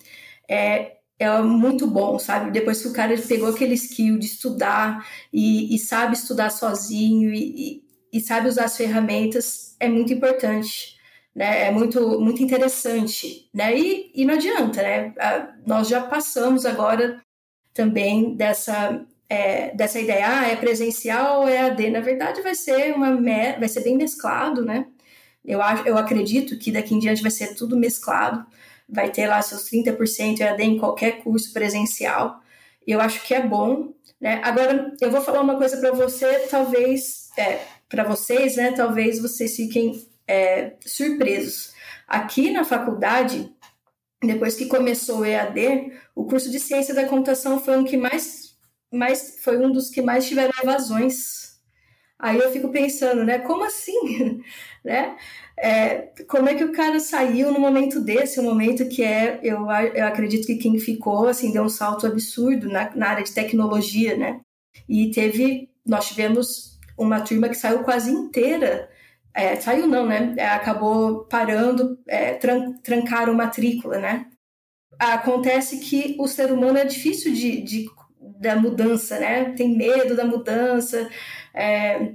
é, 0.48 0.98
é 1.18 1.42
muito 1.42 1.86
bom, 1.86 2.18
sabe? 2.18 2.52
Depois 2.52 2.80
que 2.80 2.88
o 2.88 2.92
cara 2.92 3.14
pegou 3.20 3.48
aquele 3.48 3.74
skill 3.74 4.18
de 4.18 4.26
estudar 4.26 5.06
e, 5.32 5.74
e 5.74 5.78
sabe 5.78 6.14
estudar 6.14 6.50
sozinho 6.50 7.34
e, 7.34 7.82
e, 8.12 8.18
e 8.18 8.20
sabe 8.20 8.48
usar 8.48 8.66
as 8.66 8.76
ferramentas, 8.76 9.76
é 9.80 9.88
muito 9.88 10.12
importante 10.12 10.96
né? 11.34 11.66
É 11.66 11.70
muito, 11.70 12.18
muito 12.18 12.42
interessante, 12.42 13.50
né? 13.52 13.76
E, 13.78 14.10
e 14.14 14.24
não 14.24 14.34
adianta, 14.34 14.82
né? 14.82 15.12
A, 15.18 15.52
nós 15.66 15.86
já 15.86 16.00
passamos 16.02 16.64
agora 16.64 17.20
também 17.74 18.34
dessa 18.34 19.04
é, 19.28 19.74
dessa 19.74 20.00
ideia, 20.00 20.26
ah, 20.28 20.48
é 20.48 20.56
presencial 20.56 21.42
ou 21.42 21.48
é 21.48 21.58
AD? 21.58 21.90
Na 21.90 22.00
verdade, 22.00 22.40
vai 22.42 22.54
ser 22.54 22.94
uma 22.94 23.20
vai 23.58 23.68
ser 23.68 23.82
bem 23.82 23.96
mesclado, 23.98 24.64
né? 24.64 24.86
Eu, 25.46 25.60
eu 25.84 25.96
acredito 25.96 26.58
que 26.58 26.72
daqui 26.72 26.94
em 26.94 26.98
diante 26.98 27.22
vai 27.22 27.30
ser 27.30 27.54
tudo 27.54 27.76
mesclado, 27.76 28.44
vai 28.88 29.10
ter 29.10 29.28
lá 29.28 29.40
seus 29.40 29.70
30% 29.70 30.40
EAD 30.40 30.62
em 30.62 30.78
qualquer 30.78 31.22
curso 31.22 31.52
presencial. 31.52 32.40
Eu 32.86 33.00
acho 33.00 33.22
que 33.24 33.34
é 33.34 33.46
bom, 33.46 33.92
né? 34.20 34.40
Agora, 34.42 34.94
eu 35.00 35.10
vou 35.10 35.20
falar 35.20 35.40
uma 35.40 35.56
coisa 35.56 35.76
para 35.76 35.92
você, 35.92 36.46
talvez, 36.50 37.30
é, 37.36 37.60
para 37.88 38.04
vocês, 38.04 38.56
né? 38.56 38.72
Talvez 38.72 39.20
vocês 39.20 39.54
fiquem 39.54 40.06
é, 40.26 40.74
surpresos. 40.84 41.74
Aqui 42.06 42.50
na 42.50 42.64
faculdade, 42.64 43.52
depois 44.22 44.56
que 44.56 44.66
começou 44.66 45.20
o 45.20 45.24
EAD, 45.24 45.92
o 46.14 46.24
curso 46.24 46.50
de 46.50 46.58
ciência 46.58 46.94
da 46.94 47.06
computação 47.06 47.60
foi 47.60 47.76
um 47.76 47.84
que 47.84 47.96
mais, 47.96 48.56
mais 48.92 49.38
foi 49.42 49.58
um 49.58 49.70
dos 49.70 49.90
que 49.90 50.00
mais 50.00 50.26
tiveram 50.26 50.52
evasões. 50.62 51.45
Aí 52.18 52.38
eu 52.38 52.50
fico 52.50 52.70
pensando, 52.70 53.24
né? 53.24 53.38
Como 53.40 53.64
assim, 53.64 54.40
né? 54.84 55.16
É, 55.58 56.12
como 56.28 56.48
é 56.48 56.54
que 56.54 56.64
o 56.64 56.72
cara 56.72 56.98
saiu 57.00 57.52
no 57.52 57.60
momento 57.60 58.00
desse, 58.00 58.40
um 58.40 58.44
momento 58.44 58.88
que 58.88 59.02
é, 59.02 59.40
eu, 59.42 59.70
eu 59.94 60.06
acredito 60.06 60.46
que 60.46 60.56
quem 60.56 60.78
ficou, 60.78 61.28
assim, 61.28 61.52
deu 61.52 61.62
um 61.62 61.68
salto 61.68 62.06
absurdo 62.06 62.68
na, 62.68 62.94
na 62.94 63.08
área 63.08 63.24
de 63.24 63.32
tecnologia, 63.32 64.16
né? 64.16 64.40
E 64.88 65.10
teve, 65.10 65.70
nós 65.84 66.08
tivemos 66.08 66.78
uma 66.98 67.20
turma 67.20 67.48
que 67.48 67.54
saiu 67.54 67.82
quase 67.82 68.10
inteira 68.10 68.88
é, 69.36 69.54
saiu 69.56 69.86
não, 69.86 70.06
né? 70.06 70.34
É, 70.38 70.48
acabou 70.48 71.26
parando, 71.26 71.98
é, 72.08 72.32
tran 72.34 72.72
trancaram 72.82 73.34
matrícula, 73.34 73.98
né? 73.98 74.26
Acontece 74.98 75.78
que 75.80 76.16
o 76.18 76.26
ser 76.26 76.50
humano 76.50 76.78
é 76.78 76.86
difícil 76.86 77.34
de, 77.34 77.60
de 77.60 77.86
da 78.40 78.56
mudança, 78.56 79.18
né? 79.20 79.52
Tem 79.52 79.76
medo 79.76 80.16
da 80.16 80.24
mudança. 80.24 81.08
É, 81.56 82.12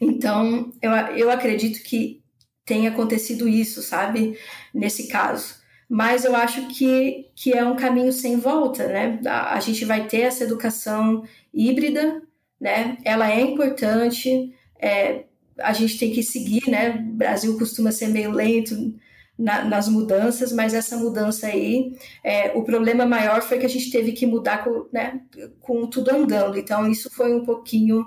então, 0.00 0.72
eu, 0.82 0.90
eu 1.16 1.30
acredito 1.30 1.82
que 1.82 2.22
tenha 2.64 2.90
acontecido 2.90 3.48
isso, 3.48 3.82
sabe? 3.82 4.38
Nesse 4.74 5.08
caso. 5.08 5.56
Mas 5.88 6.24
eu 6.24 6.36
acho 6.36 6.68
que, 6.68 7.30
que 7.34 7.54
é 7.54 7.64
um 7.64 7.76
caminho 7.76 8.12
sem 8.12 8.36
volta, 8.36 8.86
né? 8.86 9.20
A, 9.26 9.54
a 9.54 9.60
gente 9.60 9.84
vai 9.86 10.06
ter 10.06 10.20
essa 10.20 10.44
educação 10.44 11.24
híbrida, 11.52 12.22
né? 12.60 12.98
Ela 13.04 13.30
é 13.30 13.40
importante, 13.40 14.54
é, 14.78 15.24
a 15.58 15.72
gente 15.72 15.98
tem 15.98 16.12
que 16.12 16.22
seguir, 16.22 16.68
né? 16.70 16.90
O 16.90 17.14
Brasil 17.14 17.58
costuma 17.58 17.90
ser 17.90 18.08
meio 18.08 18.30
lento 18.30 18.94
na, 19.38 19.64
nas 19.64 19.88
mudanças, 19.88 20.52
mas 20.52 20.74
essa 20.74 20.96
mudança 20.96 21.46
aí, 21.46 21.96
é, 22.22 22.52
o 22.56 22.64
problema 22.64 23.06
maior 23.06 23.40
foi 23.40 23.58
que 23.58 23.66
a 23.66 23.68
gente 23.68 23.90
teve 23.90 24.12
que 24.12 24.26
mudar 24.26 24.64
com, 24.64 24.88
né, 24.92 25.20
com 25.60 25.86
tudo 25.86 26.10
andando. 26.10 26.58
Então, 26.58 26.90
isso 26.90 27.08
foi 27.10 27.34
um 27.34 27.44
pouquinho 27.44 28.06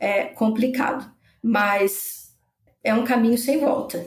é, 0.00 0.26
complicado, 0.26 1.10
mas 1.42 2.34
é 2.84 2.94
um 2.94 3.04
caminho 3.04 3.38
sem 3.38 3.60
volta. 3.60 4.06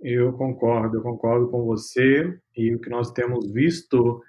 Eu 0.00 0.32
concordo, 0.34 0.98
eu 0.98 1.02
concordo 1.02 1.48
com 1.50 1.64
você. 1.64 2.36
E 2.56 2.74
o 2.74 2.80
que 2.80 2.90
nós 2.90 3.10
temos 3.12 3.50
visto 3.52 4.20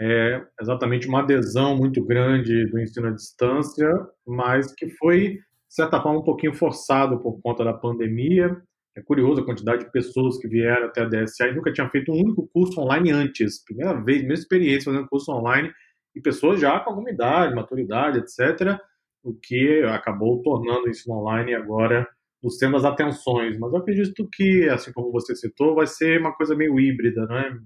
é 0.00 0.42
exatamente 0.60 1.06
uma 1.06 1.20
adesão 1.20 1.76
muito 1.76 2.04
grande 2.04 2.66
do 2.66 2.80
ensino 2.80 3.08
à 3.08 3.10
distância, 3.10 3.88
mas 4.26 4.72
que 4.72 4.88
foi 4.90 5.38
de 5.68 5.74
certa 5.74 6.00
forma, 6.00 6.20
um 6.20 6.24
pouquinho 6.24 6.54
forçado 6.54 7.20
por 7.20 7.40
conta 7.42 7.62
da 7.62 7.74
pandemia. 7.74 8.56
É 8.96 9.02
curioso 9.02 9.42
a 9.42 9.44
quantidade 9.44 9.84
de 9.84 9.92
pessoas 9.92 10.38
que 10.38 10.48
vieram 10.48 10.86
até 10.86 11.02
a 11.02 11.04
DSA 11.04 11.48
e 11.48 11.54
nunca 11.54 11.72
tinham 11.72 11.90
feito 11.90 12.10
um 12.10 12.16
único 12.16 12.48
curso 12.48 12.80
online 12.80 13.12
antes. 13.12 13.62
Primeira 13.62 13.92
vez, 14.02 14.22
mesma 14.22 14.34
experiência 14.34 14.90
fazendo 14.90 15.08
curso 15.08 15.30
online, 15.30 15.70
e 16.16 16.20
pessoas 16.20 16.58
já 16.58 16.80
com 16.80 16.90
alguma 16.90 17.10
idade, 17.10 17.54
maturidade, 17.54 18.18
etc., 18.18 18.78
o 19.22 19.34
que 19.34 19.82
acabou 19.84 20.42
tornando 20.42 20.86
o 20.86 20.88
ensino 20.88 21.16
online 21.16 21.54
agora 21.54 22.08
no 22.42 22.50
centro 22.50 22.76
das 22.76 22.84
atenções. 22.84 23.58
Mas 23.58 23.72
eu 23.72 23.78
acredito 23.78 24.28
que, 24.32 24.68
assim 24.68 24.92
como 24.92 25.10
você 25.10 25.34
citou, 25.34 25.74
vai 25.74 25.86
ser 25.86 26.20
uma 26.20 26.34
coisa 26.34 26.54
meio 26.54 26.78
híbrida, 26.78 27.26
né? 27.26 27.58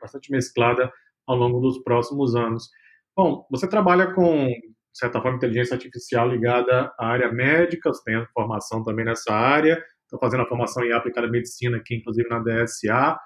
bastante 0.00 0.30
mesclada 0.30 0.92
ao 1.26 1.36
longo 1.36 1.60
dos 1.60 1.82
próximos 1.82 2.34
anos. 2.36 2.68
Bom, 3.16 3.46
você 3.50 3.68
trabalha 3.68 4.12
com 4.12 4.48
de 4.92 4.98
certa 4.98 5.20
forma, 5.20 5.36
inteligência 5.36 5.74
artificial 5.74 6.28
ligada 6.28 6.92
à 6.98 7.06
área 7.06 7.32
médica, 7.32 7.92
você 7.92 8.02
tem 8.04 8.26
formação 8.34 8.82
também 8.82 9.04
nessa 9.04 9.32
área, 9.32 9.82
estou 10.02 10.18
fazendo 10.18 10.42
a 10.42 10.46
formação 10.46 10.84
em 10.84 10.92
aplicada 10.92 11.28
medicina 11.28 11.76
aqui, 11.76 11.96
inclusive 11.96 12.28
na 12.28 12.40
DSA. 12.40 13.16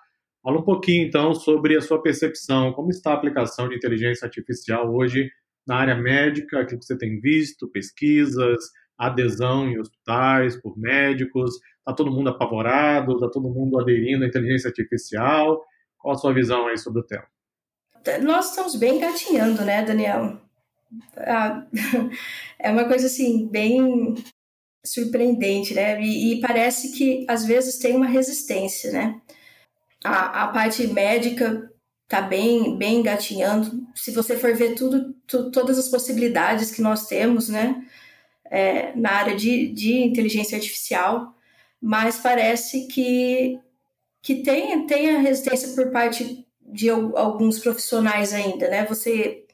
Fala 0.42 0.59
um 0.59 0.62
pouquinho, 0.62 1.07
então, 1.07 1.33
sobre 1.33 1.77
a 1.77 1.81
sua 1.81 2.03
percepção, 2.03 2.73
como 2.75 2.90
está 2.90 3.12
a 3.12 3.14
aplicação 3.14 3.68
de 3.68 3.77
inteligência 3.77 4.27
artificial 4.27 4.94
hoje 4.94 5.31
na 5.66 5.77
área 5.77 5.94
médica, 5.94 6.61
aquilo 6.61 6.81
que 6.81 6.87
você 6.87 6.96
tem 6.96 7.20
visto, 7.20 7.70
pesquisas, 7.70 8.64
adesão 8.98 9.68
em 9.68 9.79
hospitais 9.79 10.61
por 10.61 10.79
médicos, 10.79 11.55
está 11.79 11.92
todo 11.92 12.11
mundo 12.11 12.31
apavorado, 12.31 13.14
está 13.14 13.29
todo 13.29 13.50
mundo 13.50 13.79
aderindo 13.81 14.24
à 14.24 14.29
inteligência 14.29 14.68
artificial. 14.68 15.64
Qual 15.98 16.14
a 16.14 16.18
sua 16.18 16.33
visão 16.33 16.66
aí 16.66 16.79
sobre 16.79 17.00
o 17.00 17.05
tema? 17.05 17.27
Nós 18.22 18.50
estamos 18.50 18.77
bem 18.77 19.00
gatinhando, 19.00 19.64
né, 19.64 19.83
Daniel? 19.83 20.40
é 22.59 22.70
uma 22.70 22.85
coisa 22.85 23.07
assim, 23.07 23.48
bem 23.48 24.14
surpreendente, 24.85 25.74
né? 25.74 26.00
E, 26.00 26.35
e, 26.35 26.40
parece 26.40 26.92
que 26.92 27.24
às 27.29 27.44
vezes 27.46 27.79
tem 27.79 27.96
uma 27.96 28.07
resistência, 28.07 28.92
né? 28.92 29.20
A, 30.05 30.44
a 30.44 30.48
parte 30.48 30.87
médica 30.87 31.70
tá 32.08 32.20
bem, 32.20 32.76
bem 32.76 33.00
engatinhando. 33.00 33.86
Se 33.94 34.10
você 34.12 34.36
for 34.36 34.54
ver 34.54 34.74
tudo, 34.74 35.14
tu, 35.26 35.50
todas 35.50 35.78
as 35.78 35.88
possibilidades 35.88 36.70
que 36.70 36.82
nós 36.82 37.06
temos, 37.06 37.48
né? 37.48 37.84
É, 38.50 38.94
na 38.94 39.10
área 39.10 39.34
de, 39.34 39.68
de 39.72 39.94
inteligência 40.02 40.56
artificial, 40.56 41.34
mas 41.80 42.18
parece 42.18 42.86
que, 42.88 43.58
que 44.22 44.36
tem, 44.36 44.86
tem 44.86 45.16
a 45.16 45.20
resistência 45.20 45.74
por 45.74 45.90
parte 45.90 46.46
de 46.60 46.88
alguns 46.90 47.58
profissionais 47.58 48.32
ainda, 48.32 48.68
né? 48.68 48.84
Você 48.86 49.44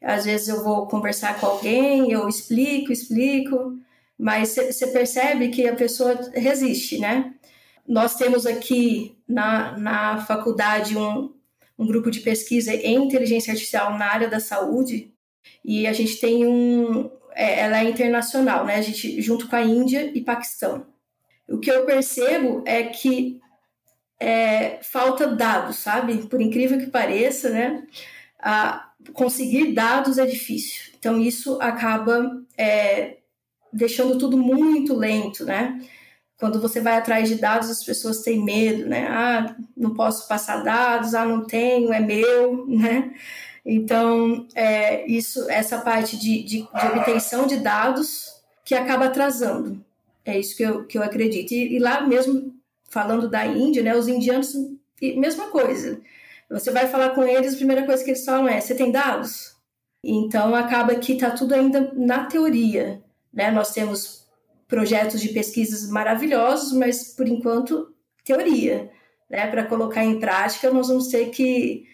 às 0.00 0.24
vezes 0.24 0.48
eu 0.48 0.62
vou 0.62 0.86
conversar 0.86 1.40
com 1.40 1.46
alguém, 1.46 2.12
eu 2.12 2.28
explico, 2.28 2.92
explico, 2.92 3.78
mas 4.18 4.54
você 4.54 4.86
percebe 4.88 5.48
que 5.48 5.66
a 5.66 5.74
pessoa 5.74 6.30
resiste, 6.34 6.98
né? 6.98 7.34
Nós 7.86 8.16
temos 8.16 8.46
aqui 8.46 9.16
na, 9.28 9.76
na 9.78 10.18
faculdade 10.24 10.96
um, 10.96 11.32
um 11.78 11.86
grupo 11.86 12.10
de 12.10 12.20
pesquisa 12.20 12.74
em 12.74 12.96
inteligência 12.96 13.52
artificial 13.52 13.96
na 13.98 14.06
área 14.06 14.28
da 14.28 14.40
saúde 14.40 15.12
e 15.64 15.86
a 15.86 15.92
gente 15.92 16.20
tem 16.20 16.46
um. 16.46 17.10
É, 17.34 17.60
ela 17.60 17.80
é 17.80 17.84
internacional, 17.84 18.64
né? 18.64 18.76
A 18.76 18.82
gente, 18.82 19.20
junto 19.20 19.48
com 19.48 19.56
a 19.56 19.62
Índia 19.62 20.10
e 20.14 20.22
Paquistão. 20.22 20.86
O 21.48 21.58
que 21.58 21.70
eu 21.70 21.84
percebo 21.84 22.62
é 22.64 22.84
que 22.84 23.40
é, 24.18 24.78
falta 24.82 25.26
dados, 25.26 25.76
sabe? 25.76 26.26
Por 26.28 26.40
incrível 26.40 26.78
que 26.78 26.86
pareça, 26.86 27.50
né? 27.50 27.86
A, 28.40 28.90
conseguir 29.12 29.72
dados 29.72 30.18
é 30.18 30.26
difícil. 30.26 30.92
Então, 30.98 31.20
isso 31.20 31.60
acaba 31.60 32.42
é, 32.56 33.18
deixando 33.72 34.18
tudo 34.18 34.36
muito 34.36 34.94
lento, 34.94 35.44
né? 35.44 35.80
Quando 36.38 36.60
você 36.60 36.80
vai 36.80 36.96
atrás 36.96 37.28
de 37.28 37.36
dados, 37.36 37.70
as 37.70 37.82
pessoas 37.82 38.20
têm 38.20 38.44
medo, 38.44 38.86
né? 38.88 39.06
Ah, 39.08 39.56
não 39.76 39.94
posso 39.94 40.28
passar 40.28 40.62
dados, 40.62 41.14
ah, 41.14 41.24
não 41.24 41.44
tenho, 41.44 41.92
é 41.92 42.00
meu, 42.00 42.66
né? 42.68 43.12
Então, 43.64 44.46
é, 44.54 45.06
isso, 45.06 45.50
essa 45.50 45.78
parte 45.80 46.16
de, 46.16 46.42
de, 46.42 46.58
de, 46.62 46.98
obtenção 46.98 47.46
de 47.46 47.56
dados 47.56 48.42
que 48.64 48.74
acaba 48.74 49.06
atrasando. 49.06 49.84
É 50.24 50.38
isso 50.38 50.56
que 50.56 50.62
eu, 50.62 50.84
que 50.84 50.98
eu 50.98 51.02
acredito. 51.02 51.52
E, 51.52 51.76
e 51.76 51.78
lá 51.78 52.00
mesmo, 52.02 52.54
falando 52.88 53.28
da 53.28 53.46
Índia, 53.46 53.82
né? 53.82 53.96
Os 53.96 54.08
indianos, 54.08 54.54
mesma 55.00 55.48
coisa 55.48 56.00
você 56.48 56.70
vai 56.70 56.86
falar 56.86 57.10
com 57.10 57.24
eles, 57.24 57.54
a 57.54 57.56
primeira 57.56 57.84
coisa 57.84 58.02
que 58.04 58.10
eles 58.10 58.24
falam 58.24 58.48
é: 58.48 58.60
você 58.60 58.74
tem 58.74 58.90
dados? 58.90 59.56
Então 60.02 60.54
acaba 60.54 60.94
que 60.94 61.12
está 61.12 61.30
tudo 61.30 61.54
ainda 61.54 61.92
na 61.94 62.26
teoria. 62.26 63.02
Né? 63.32 63.50
Nós 63.50 63.72
temos 63.72 64.25
projetos 64.68 65.20
de 65.20 65.28
pesquisas 65.28 65.88
maravilhosos, 65.90 66.72
mas 66.72 67.14
por 67.14 67.26
enquanto, 67.26 67.94
teoria. 68.24 68.90
Né? 69.30 69.46
Para 69.48 69.64
colocar 69.64 70.04
em 70.04 70.18
prática, 70.18 70.70
nós 70.70 70.88
vamos 70.88 71.08
ter 71.08 71.30
que 71.30 71.84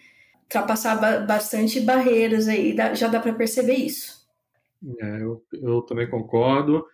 ultrapassar 0.43 0.99
ba 0.99 1.19
bastante 1.19 1.79
barreiras 1.79 2.47
aí, 2.47 2.75
já 2.95 3.07
dá 3.07 3.19
para 3.19 3.33
perceber 3.33 3.75
isso. 3.75 4.23
É, 4.99 5.21
eu, 5.21 5.43
eu, 5.53 5.81
também 5.81 6.09
concordo. 6.09 6.85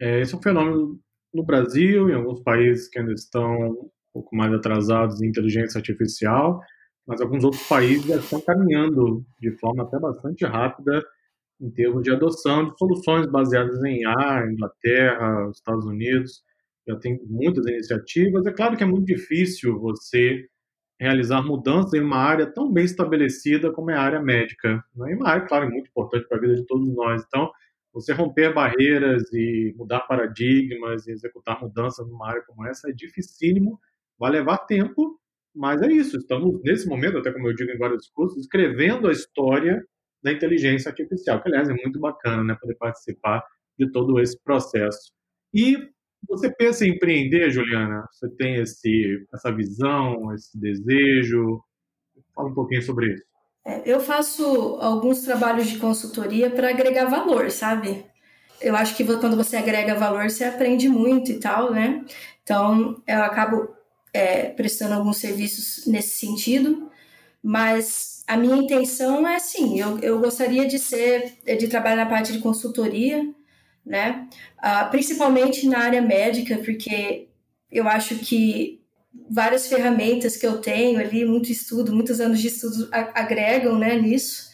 É, 0.00 0.20
esse 0.20 0.34
é 0.34 0.36
um 0.36 0.42
fenômeno 0.42 1.00
no 1.32 1.44
Brasil, 1.44 2.08
em 2.08 2.14
alguns 2.14 2.40
países 2.42 2.88
que 2.88 2.98
ainda 2.98 3.12
estão 3.12 3.52
um 3.52 3.90
pouco 4.12 4.36
mais 4.36 4.52
atrasados 4.52 5.20
em 5.20 5.28
inteligência 5.28 5.78
artificial 5.78 6.60
mas 7.08 7.22
alguns 7.22 7.42
outros 7.42 7.66
países 7.66 8.04
já 8.04 8.16
estão 8.16 8.38
caminhando 8.42 9.24
de 9.40 9.50
forma 9.58 9.82
até 9.82 9.98
bastante 9.98 10.44
rápida 10.44 11.02
em 11.60 11.70
termos 11.70 12.02
de 12.02 12.10
adoção 12.10 12.68
de 12.68 12.78
soluções 12.78 13.26
baseadas 13.26 13.82
em 13.84 14.02
IA, 14.02 14.46
Inglaterra, 14.50 15.50
Estados 15.50 15.84
Unidos, 15.86 16.42
já 16.86 16.96
tem 16.96 17.18
muitas 17.26 17.66
iniciativas. 17.66 18.46
É 18.46 18.52
claro 18.52 18.76
que 18.76 18.82
é 18.82 18.86
muito 18.86 19.04
difícil 19.04 19.78
você 19.78 20.46
realizar 21.00 21.42
mudanças 21.42 21.92
em 21.94 22.00
uma 22.00 22.16
área 22.16 22.46
tão 22.46 22.72
bem 22.72 22.84
estabelecida 22.84 23.72
como 23.72 23.90
é 23.90 23.94
a 23.94 24.02
área 24.02 24.20
médica. 24.20 24.82
Né? 24.96 25.12
E 25.12 25.14
uma 25.14 25.28
área, 25.28 25.46
claro, 25.46 25.70
muito 25.70 25.88
importante 25.88 26.26
para 26.28 26.38
a 26.38 26.40
vida 26.40 26.54
de 26.54 26.66
todos 26.66 26.88
nós. 26.94 27.22
Então, 27.26 27.50
você 27.92 28.12
romper 28.12 28.52
barreiras 28.52 29.22
e 29.32 29.74
mudar 29.76 30.00
paradigmas 30.00 31.06
e 31.06 31.12
executar 31.12 31.60
mudanças 31.60 32.06
numa 32.08 32.28
área 32.28 32.42
como 32.42 32.66
essa 32.66 32.90
é 32.90 32.92
dificílimo, 32.92 33.78
vai 34.18 34.30
levar 34.32 34.58
tempo, 34.58 35.18
mas 35.54 35.80
é 35.82 35.88
isso, 35.92 36.16
estamos 36.16 36.60
nesse 36.62 36.86
momento, 36.88 37.18
até 37.18 37.32
como 37.32 37.48
eu 37.48 37.54
digo 37.54 37.70
em 37.70 37.78
vários 37.78 38.08
cursos, 38.10 38.38
escrevendo 38.38 39.08
a 39.08 39.12
história 39.12 39.84
da 40.22 40.32
inteligência 40.32 40.90
artificial, 40.90 41.40
que 41.42 41.48
aliás 41.48 41.68
é 41.68 41.74
muito 41.74 41.98
bacana, 42.00 42.42
né, 42.42 42.56
poder 42.60 42.74
participar 42.76 43.44
de 43.78 43.90
todo 43.92 44.18
esse 44.20 44.38
processo. 44.42 45.12
E 45.54 45.76
Você 46.28 46.52
pensa 46.52 46.84
em 46.84 46.90
empreender, 46.90 47.50
Juliana? 47.50 48.04
Você 48.10 48.28
tem 48.30 48.56
esse, 48.56 49.24
essa 49.32 49.52
visão, 49.52 50.34
esse 50.34 50.58
desejo? 50.58 51.62
Fala 52.34 52.48
um 52.48 52.54
pouquinho 52.54 52.82
sobre 52.82 53.14
isso. 53.14 53.24
É, 53.64 53.82
eu 53.84 54.00
faço 54.00 54.44
alguns 54.80 55.22
trabalhos 55.22 55.68
de 55.68 55.78
consultoria 55.78 56.50
para 56.50 56.70
agregar 56.70 57.04
valor, 57.04 57.50
sabe? 57.50 58.04
Eu 58.60 58.74
acho 58.74 58.96
que 58.96 59.04
quando 59.04 59.36
você 59.36 59.56
agrega 59.56 59.94
valor, 59.94 60.28
você 60.28 60.44
aprende 60.44 60.88
muito 60.88 61.30
e 61.30 61.38
tal, 61.38 61.70
né? 61.72 62.04
Então, 62.42 63.00
eu 63.06 63.22
acabo 63.22 63.68
é, 64.12 64.48
prestando 64.50 64.94
alguns 64.94 65.18
serviços 65.18 65.86
nesse 65.86 66.18
sentido, 66.18 66.90
mas 67.42 68.22
a 68.26 68.36
minha 68.36 68.56
intenção 68.56 69.26
é 69.26 69.36
assim, 69.36 69.80
eu, 69.80 69.98
eu 70.00 70.20
gostaria 70.20 70.66
de 70.66 70.78
ser, 70.78 71.38
de 71.44 71.68
trabalhar 71.68 71.96
na 71.96 72.06
parte 72.06 72.32
de 72.32 72.40
consultoria, 72.40 73.24
né? 73.84 74.28
Uh, 74.58 74.90
principalmente 74.90 75.66
na 75.66 75.78
área 75.78 76.02
médica, 76.02 76.58
porque 76.58 77.28
eu 77.70 77.88
acho 77.88 78.16
que 78.16 78.82
várias 79.30 79.66
ferramentas 79.66 80.36
que 80.36 80.46
eu 80.46 80.60
tenho 80.60 81.00
ali, 81.00 81.24
muito 81.24 81.50
estudo, 81.50 81.94
muitos 81.94 82.20
anos 82.20 82.40
de 82.40 82.48
estudo 82.48 82.88
agregam, 82.92 83.78
né, 83.78 83.96
nisso. 83.96 84.48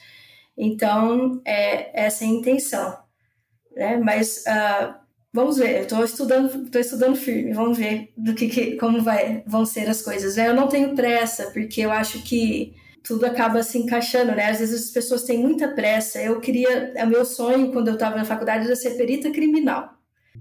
Então, 0.57 1.41
é 1.45 2.05
essa 2.07 2.25
é 2.25 2.29
a 2.29 2.31
intenção, 2.31 2.99
né? 3.75 3.97
Mas 3.97 4.45
uh, 4.47 4.95
vamos 5.35 5.59
ver. 5.59 5.83
Estou 5.83 6.05
estudando, 6.05 6.65
estou 6.65 6.81
estudando 6.81 7.17
firme. 7.17 7.53
Vamos 7.53 7.77
ver 7.77 8.13
do 8.17 8.35
que, 8.35 8.49
que, 8.49 8.77
como 8.77 9.03
vai, 9.03 9.43
vão 9.47 9.67
ser 9.67 9.91
as 9.91 10.01
coisas. 10.01 10.37
Né? 10.37 10.49
Eu 10.49 10.55
não 10.55 10.69
tenho 10.69 10.95
pressa, 10.95 11.51
porque 11.51 11.81
eu 11.81 11.91
acho 11.91 12.23
que 12.23 12.75
tudo 13.03 13.27
acaba 13.27 13.63
se 13.63 13.77
encaixando, 13.77 14.33
né? 14.33 14.49
Às 14.49 14.61
vezes 14.61 14.87
as 14.87 14.91
pessoas 14.91 15.25
têm 15.25 15.39
muita 15.39 15.69
pressa. 15.69 16.23
Eu 16.23 16.41
queria, 16.41 16.93
é 16.95 17.05
meu 17.05 17.25
sonho 17.25 17.73
quando 17.73 17.89
eu 17.89 17.95
estava 17.95 18.17
na 18.17 18.25
faculdade 18.25 18.65
era 18.65 18.77
ser 18.77 18.93
perita 18.97 19.31
criminal. 19.31 19.93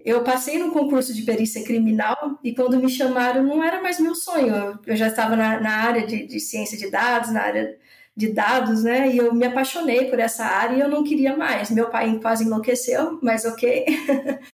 Eu 0.05 0.23
passei 0.23 0.57
no 0.57 0.71
concurso 0.71 1.13
de 1.13 1.23
perícia 1.23 1.63
criminal 1.63 2.39
e 2.43 2.53
quando 2.53 2.79
me 2.79 2.89
chamaram 2.89 3.43
não 3.43 3.63
era 3.63 3.81
mais 3.81 3.99
meu 3.99 4.15
sonho. 4.15 4.79
Eu, 4.85 4.95
já 4.95 5.07
estava 5.07 5.35
na, 5.35 5.59
na 5.59 5.71
área 5.71 6.05
de, 6.05 6.25
de, 6.25 6.39
ciência 6.39 6.77
de 6.77 6.89
dados, 6.89 7.31
na 7.31 7.41
área 7.41 7.77
de 8.15 8.31
dados, 8.31 8.83
né? 8.83 9.11
E 9.13 9.17
eu 9.17 9.33
me 9.33 9.45
apaixonei 9.45 10.05
por 10.09 10.19
essa 10.19 10.45
área 10.45 10.77
e 10.77 10.79
eu 10.79 10.89
não 10.89 11.03
queria 11.03 11.35
mais. 11.35 11.69
Meu 11.69 11.89
pai 11.89 12.17
quase 12.21 12.45
enlouqueceu, 12.45 13.19
mas 13.21 13.43
ok, 13.45 13.85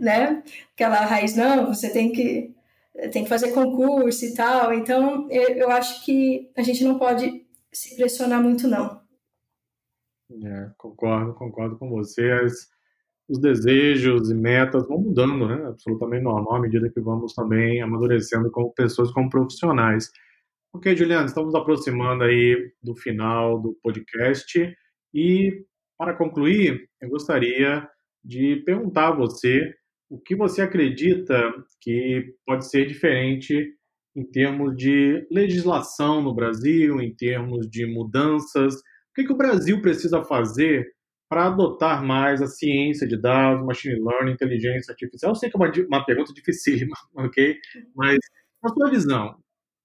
né? 0.00 0.42
Aquela 0.74 1.04
raiz, 1.04 1.36
não, 1.36 1.66
você 1.66 1.92
tem 1.92 2.12
que 2.12 2.54
tem 3.12 3.22
que 3.22 3.28
fazer 3.28 3.52
concurso 3.52 4.24
e 4.24 4.34
tal. 4.34 4.72
Então, 4.74 5.30
eu, 5.30 5.48
eu 5.50 5.70
acho 5.70 6.04
que 6.04 6.50
a 6.56 6.62
gente 6.62 6.82
não 6.82 6.98
pode 6.98 7.46
se 7.72 7.96
pressionar 7.96 8.42
muito, 8.42 8.66
não. 8.66 9.00
É, 10.44 10.70
concordo, 10.76 11.34
concordo 11.34 11.78
com 11.78 11.88
você. 11.88 12.30
As, 12.30 12.68
os 13.28 13.38
desejos 13.38 14.30
e 14.30 14.34
metas 14.34 14.86
vão 14.88 14.98
mudando, 14.98 15.46
né? 15.46 15.66
Absolutamente 15.68 16.24
normal 16.24 16.56
à 16.56 16.60
medida 16.60 16.90
que 16.90 17.00
vamos 17.00 17.32
também 17.32 17.80
amadurecendo 17.80 18.50
como 18.50 18.72
pessoas, 18.72 19.12
como 19.12 19.30
profissionais. 19.30 20.10
Ok, 20.72 20.96
Juliana, 20.96 21.26
estamos 21.26 21.54
aproximando 21.54 22.24
aí 22.24 22.72
do 22.82 22.94
final 22.94 23.60
do 23.60 23.76
podcast 23.82 24.76
e 25.12 25.64
para 25.98 26.14
concluir, 26.14 26.88
eu 27.00 27.08
gostaria 27.08 27.88
de 28.24 28.56
perguntar 28.64 29.08
a 29.08 29.14
você 29.14 29.74
o 30.10 30.18
que 30.18 30.34
você 30.34 30.60
acredita 30.60 31.54
que 31.80 32.34
pode 32.44 32.68
ser 32.68 32.84
diferente 32.86 33.72
em 34.14 34.24
termos 34.24 34.76
de 34.76 35.24
legislação 35.30 36.20
no 36.20 36.34
Brasil, 36.34 37.00
em 37.00 37.14
termos 37.14 37.70
de 37.70 37.86
mudanças? 37.86 38.74
O 38.74 39.14
que, 39.14 39.24
que 39.24 39.32
o 39.32 39.36
Brasil 39.36 39.80
precisa 39.80 40.24
fazer 40.24 40.92
para 41.28 41.46
adotar 41.46 42.04
mais 42.04 42.42
a 42.42 42.48
ciência 42.48 43.06
de 43.06 43.16
dados, 43.16 43.64
machine 43.64 44.00
learning, 44.00 44.32
inteligência 44.32 44.90
artificial? 44.90 45.30
Eu 45.30 45.36
sei 45.36 45.48
que 45.48 45.56
é 45.56 45.60
uma, 45.60 45.72
uma 45.88 46.04
pergunta 46.04 46.34
dificílima, 46.34 46.96
ok? 47.14 47.56
Mas, 47.94 48.18
na 48.60 48.68
sua 48.70 48.90
visão, 48.90 49.36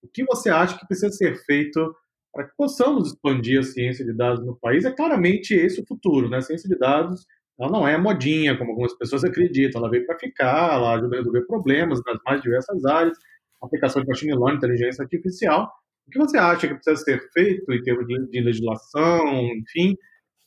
o 0.01 0.07
que 0.07 0.25
você 0.25 0.49
acha 0.49 0.75
que 0.75 0.87
precisa 0.87 1.11
ser 1.11 1.35
feito 1.45 1.95
para 2.33 2.45
que 2.45 2.55
possamos 2.57 3.09
expandir 3.09 3.59
a 3.59 3.63
ciência 3.63 4.03
de 4.03 4.11
dados 4.11 4.43
no 4.43 4.57
país? 4.59 4.85
É 4.85 4.91
claramente 4.91 5.53
esse 5.53 5.79
o 5.79 5.85
futuro, 5.85 6.29
né? 6.29 6.37
A 6.37 6.41
ciência 6.41 6.67
de 6.67 6.77
dados 6.79 7.27
ela 7.59 7.71
não 7.71 7.87
é 7.87 7.97
modinha, 7.97 8.57
como 8.57 8.71
algumas 8.71 8.93
pessoas 8.97 9.23
acreditam. 9.23 9.81
Ela 9.81 9.89
veio 9.89 10.05
para 10.05 10.19
ficar, 10.19 10.75
ela 10.75 10.95
ajuda 10.95 11.15
a 11.15 11.19
resolver 11.19 11.45
problemas 11.45 12.01
nas 12.05 12.17
mais 12.25 12.41
diversas 12.41 12.83
áreas 12.85 13.17
aplicação 13.65 14.01
de 14.01 14.07
machine 14.07 14.33
learning, 14.33 14.57
inteligência 14.57 15.03
artificial. 15.03 15.71
O 16.07 16.11
que 16.11 16.19
você 16.19 16.37
acha 16.37 16.67
que 16.67 16.75
precisa 16.75 16.97
ser 16.97 17.31
feito 17.31 17.71
em 17.71 17.81
termos 17.81 18.05
de 18.07 18.41
legislação, 18.41 19.37
enfim, 19.55 19.95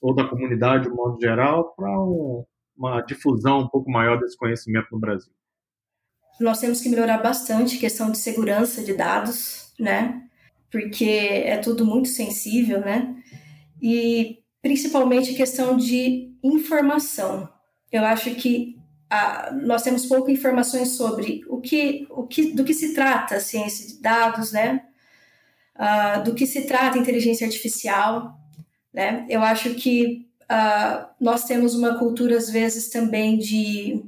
ou 0.00 0.14
da 0.14 0.24
comunidade 0.24 0.84
de 0.84 0.90
modo 0.90 1.20
geral, 1.20 1.74
para 1.74 1.90
um, 2.00 2.44
uma 2.76 3.00
difusão 3.02 3.60
um 3.60 3.68
pouco 3.68 3.90
maior 3.90 4.20
desse 4.20 4.36
conhecimento 4.36 4.86
no 4.92 5.00
Brasil? 5.00 5.32
Nós 6.40 6.60
temos 6.60 6.80
que 6.80 6.88
melhorar 6.88 7.18
bastante 7.18 7.76
a 7.76 7.80
questão 7.80 8.12
de 8.12 8.18
segurança 8.18 8.84
de 8.84 8.94
dados, 8.94 9.72
né? 9.78 10.22
Porque 10.70 11.04
é 11.04 11.56
tudo 11.56 11.84
muito 11.84 12.08
sensível, 12.08 12.80
né? 12.80 13.16
E 13.82 14.38
principalmente 14.62 15.32
a 15.32 15.36
questão 15.36 15.76
de 15.76 16.27
informação. 16.42 17.48
Eu 17.90 18.04
acho 18.04 18.34
que 18.34 18.78
nós 19.62 19.82
temos 19.82 20.04
pouca 20.04 20.30
informações 20.30 20.90
sobre 20.90 21.42
o 21.48 21.60
que, 21.60 22.06
o 22.10 22.26
que, 22.26 22.52
do 22.52 22.64
que 22.64 22.74
se 22.74 22.94
trata 22.94 23.36
a 23.36 23.40
ciência 23.40 23.86
de 23.86 24.02
dados, 24.02 24.52
né? 24.52 24.84
Uh, 25.76 26.24
do 26.24 26.34
que 26.34 26.46
se 26.46 26.66
trata 26.66 26.98
inteligência 26.98 27.46
artificial, 27.46 28.38
né? 28.92 29.24
Eu 29.28 29.42
acho 29.42 29.74
que 29.74 30.28
uh, 30.42 31.06
nós 31.20 31.44
temos 31.44 31.74
uma 31.74 31.98
cultura 31.98 32.36
às 32.36 32.50
vezes 32.50 32.90
também 32.90 33.38
de 33.38 34.04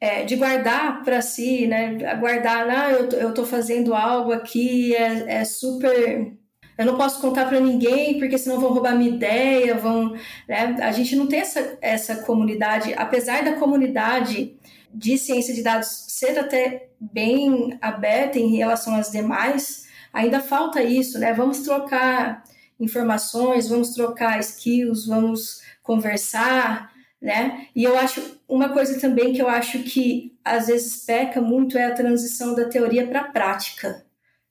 é, 0.00 0.24
de 0.24 0.36
guardar 0.36 1.02
para 1.02 1.20
si, 1.20 1.66
né? 1.66 2.14
Guardar, 2.18 2.68
ah, 2.70 2.92
eu 2.92 3.30
estou 3.30 3.44
fazendo 3.44 3.94
algo 3.94 4.32
aqui 4.32 4.94
é, 4.94 5.40
é 5.40 5.44
super 5.44 6.37
eu 6.78 6.86
não 6.86 6.96
posso 6.96 7.20
contar 7.20 7.46
para 7.46 7.58
ninguém 7.58 8.20
porque 8.20 8.38
senão 8.38 8.60
vão 8.60 8.72
roubar 8.72 8.96
minha 8.96 9.10
ideia, 9.10 9.74
vão, 9.74 10.12
né? 10.48 10.76
A 10.80 10.92
gente 10.92 11.16
não 11.16 11.26
tem 11.26 11.40
essa, 11.40 11.76
essa 11.82 12.22
comunidade, 12.22 12.94
apesar 12.96 13.42
da 13.42 13.54
comunidade 13.54 14.56
de 14.94 15.18
ciência 15.18 15.52
de 15.52 15.62
dados 15.62 15.88
ser 16.08 16.38
até 16.38 16.88
bem 17.00 17.76
aberta 17.80 18.38
em 18.38 18.56
relação 18.56 18.94
às 18.94 19.10
demais, 19.10 19.88
ainda 20.12 20.38
falta 20.40 20.80
isso, 20.80 21.18
né? 21.18 21.34
Vamos 21.34 21.60
trocar 21.62 22.44
informações, 22.78 23.68
vamos 23.68 23.90
trocar 23.90 24.38
skills, 24.38 25.04
vamos 25.04 25.60
conversar, 25.82 26.92
né? 27.20 27.66
E 27.74 27.82
eu 27.82 27.98
acho 27.98 28.40
uma 28.48 28.68
coisa 28.68 29.00
também 29.00 29.32
que 29.32 29.42
eu 29.42 29.48
acho 29.48 29.80
que 29.80 30.38
às 30.44 30.68
vezes 30.68 31.04
peca 31.04 31.40
muito 31.40 31.76
é 31.76 31.86
a 31.86 31.94
transição 31.94 32.54
da 32.54 32.68
teoria 32.68 33.04
para 33.06 33.20
a 33.20 33.32
prática. 33.32 34.06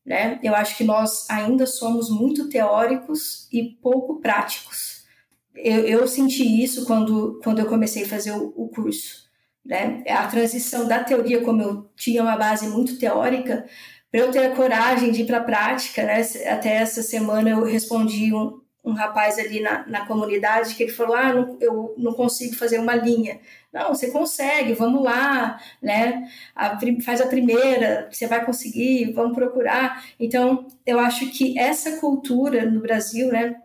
Né? 0.07 0.39
Eu 0.41 0.55
acho 0.55 0.77
que 0.77 0.85
nós 0.85 1.29
ainda 1.29 1.67
somos 1.67 2.09
muito 2.09 2.47
teóricos 2.47 3.45
e 3.51 3.77
pouco 3.81 4.21
práticos. 4.21 5.05
Eu, 5.53 5.81
eu 5.81 6.07
senti 6.07 6.63
isso 6.63 6.85
quando, 6.85 7.41
quando 7.43 7.59
eu 7.59 7.65
comecei 7.65 8.03
a 8.03 8.07
fazer 8.07 8.31
o, 8.31 8.53
o 8.55 8.69
curso. 8.69 9.27
Né? 9.65 10.03
A 10.07 10.25
transição 10.27 10.87
da 10.87 11.03
teoria, 11.03 11.43
como 11.43 11.61
eu 11.61 11.91
tinha 11.93 12.23
uma 12.23 12.37
base 12.37 12.69
muito 12.69 12.97
teórica, 12.97 13.65
para 14.09 14.21
eu 14.21 14.31
ter 14.31 14.45
a 14.45 14.55
coragem 14.55 15.11
de 15.11 15.23
ir 15.23 15.25
para 15.25 15.39
a 15.39 15.43
prática, 15.43 16.03
né? 16.03 16.21
até 16.49 16.75
essa 16.75 17.03
semana 17.03 17.49
eu 17.49 17.65
respondi 17.65 18.33
um, 18.33 18.61
um 18.88 18.93
rapaz 18.93 19.38
ali 19.38 19.60
na, 19.60 19.86
na 19.86 20.06
comunidade 20.06 20.73
que 20.73 20.84
ele 20.84 20.91
falou: 20.93 21.13
Ah, 21.13 21.34
não, 21.34 21.58
eu 21.60 21.93
não 21.97 22.13
consigo 22.13 22.56
fazer 22.56 22.80
uma 22.80 22.95
linha. 22.95 23.39
Não, 23.71 23.89
você 23.89 24.10
consegue, 24.10 24.73
vamos 24.73 25.04
lá, 25.04 25.60
né? 25.82 26.26
A, 26.56 26.80
faz 27.04 27.19
a 27.19 27.28
primeira, 27.28 28.08
você 28.10 28.26
vai 28.28 28.45
conseguir, 28.45 29.12
vamos 29.12 29.36
procurar. 29.36 30.04
Então, 30.17 30.67
eu 30.86 31.00
acho 31.00 31.30
que 31.32 31.60
essa 31.60 32.00
cultura 32.00 32.65
no 32.65 32.80
Brasil, 32.80 33.28
né? 33.28 33.62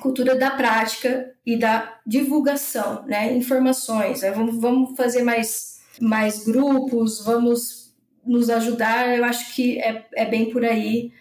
Cultura 0.00 0.36
da 0.36 0.52
prática 0.52 1.34
e 1.44 1.58
da 1.58 1.98
divulgação, 2.06 3.04
né? 3.06 3.32
Informações, 3.32 4.22
né? 4.22 4.30
Vamos, 4.30 4.60
vamos 4.60 4.96
fazer 4.96 5.24
mais, 5.24 5.80
mais 6.00 6.44
grupos, 6.44 7.24
vamos 7.24 7.92
nos 8.24 8.48
ajudar. 8.48 9.18
Eu 9.18 9.24
acho 9.24 9.52
que 9.56 9.80
é, 9.80 10.06
é 10.14 10.24
bem 10.24 10.50
por 10.50 10.64
aí. 10.64 11.12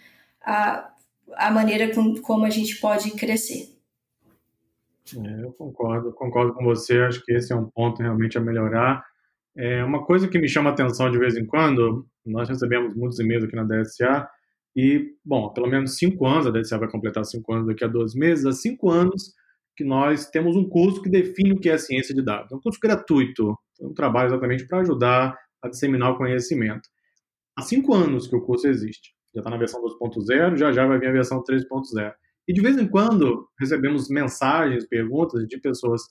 A, 0.46 0.90
a 1.36 1.52
maneira 1.52 1.94
com, 1.94 2.16
como 2.22 2.46
a 2.46 2.50
gente 2.50 2.80
pode 2.80 3.12
crescer. 3.12 3.80
É, 5.18 5.44
eu 5.44 5.54
concordo, 5.54 6.12
concordo 6.14 6.54
com 6.54 6.64
você. 6.64 7.00
Acho 7.00 7.24
que 7.24 7.34
esse 7.34 7.52
é 7.52 7.56
um 7.56 7.66
ponto 7.66 8.02
realmente 8.02 8.38
a 8.38 8.42
melhorar. 8.42 9.04
É 9.56 9.84
uma 9.84 10.06
coisa 10.06 10.28
que 10.28 10.40
me 10.40 10.48
chama 10.48 10.70
atenção 10.70 11.10
de 11.10 11.18
vez 11.18 11.36
em 11.36 11.46
quando, 11.46 12.08
nós 12.26 12.48
recebemos 12.48 12.96
muitos 12.96 13.20
e-mails 13.20 13.44
aqui 13.44 13.56
na 13.56 13.64
DSA, 13.64 14.28
e, 14.76 15.16
bom, 15.26 15.52
pelo 15.52 15.68
menos 15.68 15.98
cinco 15.98 16.26
anos, 16.28 16.46
a 16.46 16.52
DSA 16.52 16.78
vai 16.78 16.90
completar 16.90 17.26
cinco 17.26 17.52
anos 17.54 17.68
daqui 17.68 17.84
a 17.84 17.88
dois 17.88 18.14
meses, 18.14 18.46
há 18.46 18.52
cinco 18.52 18.90
anos 18.90 19.34
que 19.76 19.84
nós 19.84 20.30
temos 20.30 20.56
um 20.56 20.68
curso 20.70 21.02
que 21.02 21.10
define 21.10 21.54
o 21.54 21.60
que 21.60 21.70
é 21.70 21.78
ciência 21.78 22.14
de 22.14 22.22
dados. 22.22 22.52
É 22.52 22.56
um 22.56 22.62
curso 22.62 22.80
gratuito, 22.82 23.58
é 23.82 23.86
um 23.86 23.94
trabalho 23.94 24.28
exatamente 24.28 24.68
para 24.68 24.80
ajudar 24.80 25.36
a 25.62 25.68
disseminar 25.68 26.12
o 26.12 26.18
conhecimento. 26.18 26.88
Há 27.58 27.64
cinco 27.64 27.94
anos 27.94 28.28
que 28.28 28.36
o 28.36 28.42
curso 28.42 28.68
existe 28.68 29.14
já 29.34 29.42
está 29.42 29.50
na 29.50 29.58
versão 29.58 29.82
2.0, 29.82 30.58
já 30.58 30.72
já 30.72 30.86
vai 30.86 31.00
vir 31.00 31.10
a 31.10 31.14
versão 31.14 31.44
3.0. 31.44 32.14
E 32.48 32.54
de 32.54 32.62
vez 32.62 32.78
em 32.78 32.88
quando 32.88 33.48
recebemos 33.60 34.10
mensagens, 34.10 34.88
perguntas 34.88 35.46
de 35.48 35.60
pessoas 35.60 36.02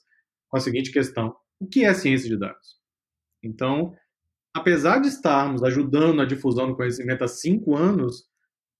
com 0.47 0.57
a 0.57 0.59
seguinte 0.59 0.91
questão: 0.91 1.35
o 1.59 1.67
que 1.67 1.83
é 1.83 1.93
ciência 1.93 2.29
de 2.29 2.37
dados? 2.37 2.79
Então, 3.43 3.93
apesar 4.53 4.99
de 4.99 5.07
estarmos 5.07 5.63
ajudando 5.63 6.21
a 6.21 6.25
difusão 6.25 6.67
do 6.67 6.75
conhecimento 6.75 7.23
há 7.23 7.27
cinco 7.27 7.75
anos, 7.75 8.25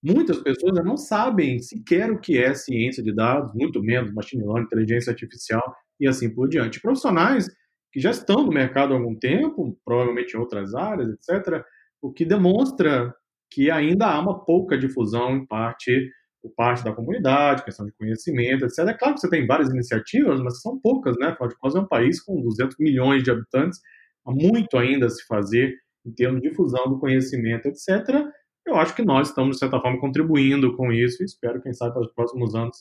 muitas 0.01 0.37
pessoas 0.37 0.83
não 0.83 0.95
sabem 0.95 1.59
sequer 1.59 2.11
o 2.11 2.19
que 2.19 2.37
é 2.37 2.53
ciência 2.53 3.03
de 3.03 3.13
dados, 3.13 3.53
muito 3.53 3.81
menos 3.81 4.13
machine 4.13 4.43
learning, 4.43 4.65
inteligência 4.65 5.11
artificial 5.11 5.75
e 5.99 6.07
assim 6.07 6.33
por 6.33 6.47
diante. 6.47 6.81
Profissionais 6.81 7.47
que 7.91 7.99
já 7.99 8.11
estão 8.11 8.45
no 8.45 8.51
mercado 8.51 8.93
há 8.93 8.97
algum 8.97 9.15
tempo, 9.15 9.77
provavelmente 9.83 10.35
em 10.35 10.39
outras 10.39 10.73
áreas, 10.75 11.09
etc., 11.09 11.63
o 12.01 12.13
que 12.13 12.23
demonstra 12.23 13.13
que 13.51 13.71
ainda 13.71 14.07
há 14.07 14.19
uma 14.19 14.43
pouca 14.45 14.77
difusão 14.77 15.37
em 15.37 15.45
parte 15.45 16.11
por 16.41 16.53
parte 16.55 16.83
da 16.83 16.93
comunidade, 16.93 17.63
questão 17.63 17.85
de 17.85 17.91
conhecimento, 17.93 18.63
etc. 18.63 18.79
É 18.79 18.93
claro 18.93 19.15
que 19.15 19.21
você 19.21 19.29
tem 19.29 19.45
várias 19.45 19.69
iniciativas, 19.69 20.39
mas 20.41 20.61
são 20.61 20.79
poucas, 20.79 21.17
né? 21.17 21.27
Afinal 21.27 21.49
de 21.49 21.57
contas, 21.57 21.75
é 21.75 21.79
um 21.81 21.87
país 21.87 22.21
com 22.21 22.41
200 22.41 22.77
milhões 22.79 23.23
de 23.23 23.31
habitantes, 23.31 23.79
há 24.25 24.31
muito 24.31 24.77
ainda 24.77 25.07
a 25.07 25.09
se 25.09 25.25
fazer 25.25 25.75
em 26.05 26.13
termos 26.13 26.41
de 26.41 26.49
difusão 26.49 26.89
do 26.89 26.99
conhecimento, 26.99 27.67
etc. 27.67 28.25
Eu 28.65 28.75
acho 28.75 28.95
que 28.95 29.03
nós 29.03 29.29
estamos, 29.29 29.55
de 29.55 29.59
certa 29.59 29.79
forma, 29.81 29.99
contribuindo 29.99 30.75
com 30.75 30.91
isso 30.91 31.21
e 31.21 31.25
espero, 31.25 31.61
quem 31.61 31.73
sabe, 31.73 31.93
para 31.93 32.03
os 32.03 32.13
próximos 32.13 32.55
anos 32.55 32.77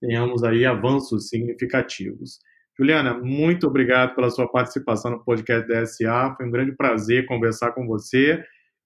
tenhamos 0.00 0.42
aí 0.42 0.64
avanços 0.64 1.28
significativos. 1.28 2.38
Juliana, 2.76 3.14
muito 3.18 3.66
obrigado 3.66 4.14
pela 4.14 4.30
sua 4.30 4.50
participação 4.50 5.10
no 5.10 5.24
podcast 5.24 5.68
da 5.68 5.86
SA. 5.86 6.34
Foi 6.36 6.46
um 6.46 6.50
grande 6.50 6.74
prazer 6.74 7.26
conversar 7.26 7.72
com 7.72 7.86
você. 7.86 8.42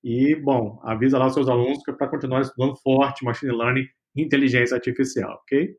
E, 0.09 0.37
bom, 0.37 0.79
avisa 0.85 1.19
lá 1.19 1.27
os 1.27 1.35
seus 1.35 1.49
alunos 1.49 1.83
que 1.83 1.91
é 1.91 1.95
para 1.95 2.07
continuar 2.07 2.41
estudando 2.41 2.77
forte 2.77 3.25
Machine 3.25 3.51
Learning 3.51 3.89
e 4.15 4.23
Inteligência 4.23 4.77
Artificial, 4.77 5.41
ok? 5.43 5.77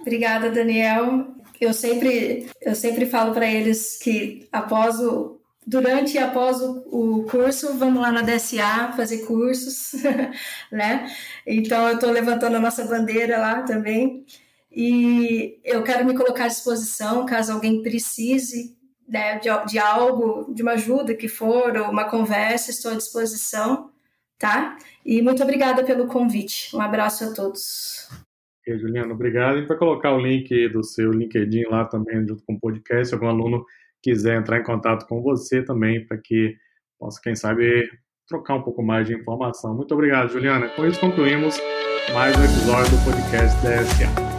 Obrigada, 0.00 0.50
Daniel. 0.50 1.34
Eu 1.60 1.74
sempre, 1.74 2.48
eu 2.62 2.74
sempre 2.74 3.04
falo 3.04 3.34
para 3.34 3.46
eles 3.46 3.98
que 3.98 4.48
após 4.50 4.98
o, 4.98 5.42
durante 5.66 6.14
e 6.14 6.18
após 6.18 6.62
o, 6.62 6.78
o, 6.86 7.24
curso, 7.24 7.76
vamos 7.76 8.00
lá 8.00 8.10
na 8.10 8.22
DSA 8.22 8.94
fazer 8.96 9.26
cursos, 9.26 9.92
né? 10.72 11.06
Então, 11.46 11.86
eu 11.86 11.96
estou 11.96 12.10
levantando 12.10 12.56
a 12.56 12.60
nossa 12.60 12.86
bandeira 12.86 13.36
lá 13.36 13.60
também. 13.60 14.24
E 14.72 15.60
eu 15.62 15.82
quero 15.82 16.06
me 16.06 16.16
colocar 16.16 16.44
à 16.44 16.48
disposição 16.48 17.26
caso 17.26 17.52
alguém 17.52 17.82
precise 17.82 18.77
né, 19.08 19.38
de, 19.38 19.48
de 19.66 19.78
algo, 19.78 20.52
de 20.52 20.62
uma 20.62 20.72
ajuda 20.72 21.14
que 21.14 21.28
for, 21.28 21.76
ou 21.76 21.90
uma 21.90 22.04
conversa, 22.04 22.70
estou 22.70 22.92
à 22.92 22.94
disposição, 22.94 23.90
tá? 24.38 24.76
E 25.04 25.22
muito 25.22 25.42
obrigada 25.42 25.82
pelo 25.82 26.06
convite. 26.06 26.76
Um 26.76 26.80
abraço 26.80 27.24
a 27.24 27.32
todos. 27.32 28.08
Ok, 28.60 28.78
Juliana, 28.78 29.14
obrigado. 29.14 29.54
A 29.54 29.58
gente 29.58 29.68
vai 29.68 29.78
colocar 29.78 30.12
o 30.12 30.20
link 30.20 30.68
do 30.68 30.84
seu 30.84 31.10
LinkedIn 31.10 31.64
lá 31.70 31.86
também, 31.86 32.26
junto 32.26 32.42
com 32.44 32.52
o 32.52 32.60
podcast. 32.60 33.08
Se 33.08 33.14
algum 33.14 33.28
aluno 33.28 33.64
quiser 34.02 34.36
entrar 34.36 34.60
em 34.60 34.64
contato 34.64 35.06
com 35.06 35.22
você 35.22 35.62
também, 35.62 36.06
para 36.06 36.18
que 36.18 36.54
possa, 36.98 37.18
quem 37.22 37.34
sabe, 37.34 37.88
trocar 38.28 38.56
um 38.56 38.62
pouco 38.62 38.82
mais 38.82 39.06
de 39.06 39.14
informação. 39.14 39.74
Muito 39.74 39.94
obrigado, 39.94 40.30
Juliana. 40.30 40.68
Com 40.68 40.86
isso, 40.86 41.00
concluímos 41.00 41.58
mais 42.12 42.36
um 42.36 42.44
episódio 42.44 42.90
do 42.90 43.04
podcast 43.04 43.56
DSA. 43.60 44.37